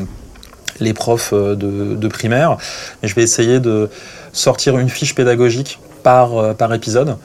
les 0.80 0.94
profs 0.94 1.34
de, 1.34 1.96
de 1.96 2.08
primaire. 2.08 2.58
Et 3.04 3.08
je 3.08 3.15
vais 3.15 3.24
essayer 3.24 3.60
de 3.60 3.89
sortir 4.34 4.78
une 4.78 4.89
fiche 4.89 5.15
pédagogique 5.15 5.80
par, 6.04 6.56
par 6.56 6.74
épisode. 6.74 7.18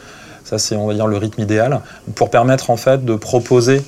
Ça, 0.44 0.58
c'est, 0.58 0.74
on 0.74 0.86
va 0.86 0.94
dire, 0.94 1.06
le 1.06 1.16
rythme 1.16 1.42
idéal 1.42 1.80
pour 2.14 2.30
permettre 2.30 2.70
en 2.70 2.76
fait 2.76 3.04
de 3.04 3.14
proposer 3.14 3.82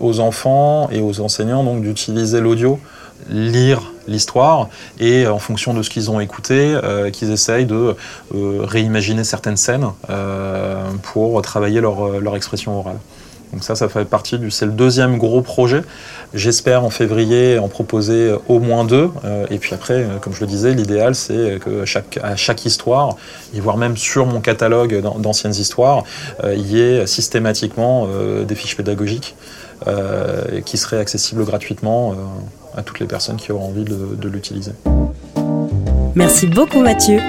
aux 0.00 0.20
enfants 0.20 0.88
et 0.90 1.00
aux 1.00 1.20
enseignants 1.20 1.62
donc 1.62 1.82
d'utiliser 1.82 2.40
l'audio, 2.40 2.80
lire 3.28 3.92
l'histoire 4.06 4.68
et 4.98 5.26
en 5.26 5.38
fonction 5.38 5.74
de 5.74 5.82
ce 5.82 5.90
qu'ils 5.90 6.10
ont 6.10 6.20
écouté, 6.20 6.76
qu'ils 7.12 7.30
essayent 7.30 7.66
de 7.66 7.94
réimaginer 8.32 9.24
certaines 9.24 9.56
scènes 9.56 9.88
pour 11.02 11.42
travailler 11.42 11.80
leur, 11.80 12.20
leur 12.20 12.36
expression 12.36 12.78
orale. 12.78 12.98
Donc 13.52 13.64
ça, 13.64 13.74
ça 13.74 13.88
fait 13.88 14.04
partie 14.04 14.38
du. 14.38 14.50
C'est 14.50 14.66
le 14.66 14.72
deuxième 14.72 15.18
gros 15.18 15.40
projet. 15.40 15.82
J'espère 16.34 16.84
en 16.84 16.90
février 16.90 17.58
en 17.58 17.68
proposer 17.68 18.34
au 18.48 18.58
moins 18.58 18.84
deux. 18.84 19.10
Euh, 19.24 19.46
et 19.50 19.58
puis 19.58 19.74
après, 19.74 19.94
euh, 19.94 20.18
comme 20.20 20.34
je 20.34 20.40
le 20.40 20.46
disais, 20.46 20.74
l'idéal 20.74 21.14
c'est 21.14 21.58
que 21.60 21.84
chaque, 21.84 22.18
à 22.22 22.36
chaque 22.36 22.66
histoire, 22.66 23.16
et 23.54 23.60
voire 23.60 23.76
même 23.76 23.96
sur 23.96 24.26
mon 24.26 24.40
catalogue 24.40 25.00
d'anciennes 25.18 25.54
histoires, 25.54 26.04
euh, 26.44 26.54
il 26.54 26.70
y 26.70 26.80
ait 26.80 27.06
systématiquement 27.06 28.08
des 28.46 28.54
fiches 28.54 28.76
pédagogiques 28.76 29.34
qui 30.64 30.76
seraient 30.76 30.98
accessibles 30.98 31.44
gratuitement 31.44 32.14
à 32.76 32.82
toutes 32.82 33.00
les 33.00 33.06
personnes 33.06 33.36
qui 33.36 33.52
auront 33.52 33.68
envie 33.68 33.84
de, 33.84 34.16
de 34.20 34.28
l'utiliser. 34.28 34.72
Merci 36.14 36.46
beaucoup 36.46 36.80
Mathieu. 36.80 37.20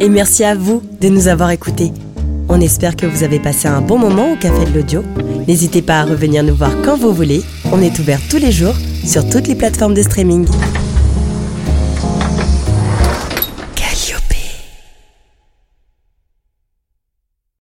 Et 0.00 0.08
merci 0.08 0.44
à 0.44 0.54
vous 0.54 0.82
de 1.00 1.08
nous 1.08 1.28
avoir 1.28 1.50
écoutés. 1.50 1.92
On 2.48 2.60
espère 2.60 2.96
que 2.96 3.04
vous 3.04 3.24
avez 3.24 3.40
passé 3.40 3.68
un 3.68 3.82
bon 3.82 3.98
moment 3.98 4.32
au 4.32 4.36
Café 4.36 4.64
de 4.64 4.74
l'Audio. 4.74 5.02
N'hésitez 5.46 5.82
pas 5.82 6.00
à 6.00 6.04
revenir 6.04 6.42
nous 6.42 6.54
voir 6.54 6.70
quand 6.84 6.96
vous 6.96 7.12
voulez. 7.12 7.42
On 7.72 7.82
est 7.82 7.98
ouvert 7.98 8.20
tous 8.30 8.38
les 8.38 8.52
jours 8.52 8.74
sur 9.04 9.28
toutes 9.28 9.48
les 9.48 9.54
plateformes 9.54 9.94
de 9.94 10.02
streaming. 10.02 10.46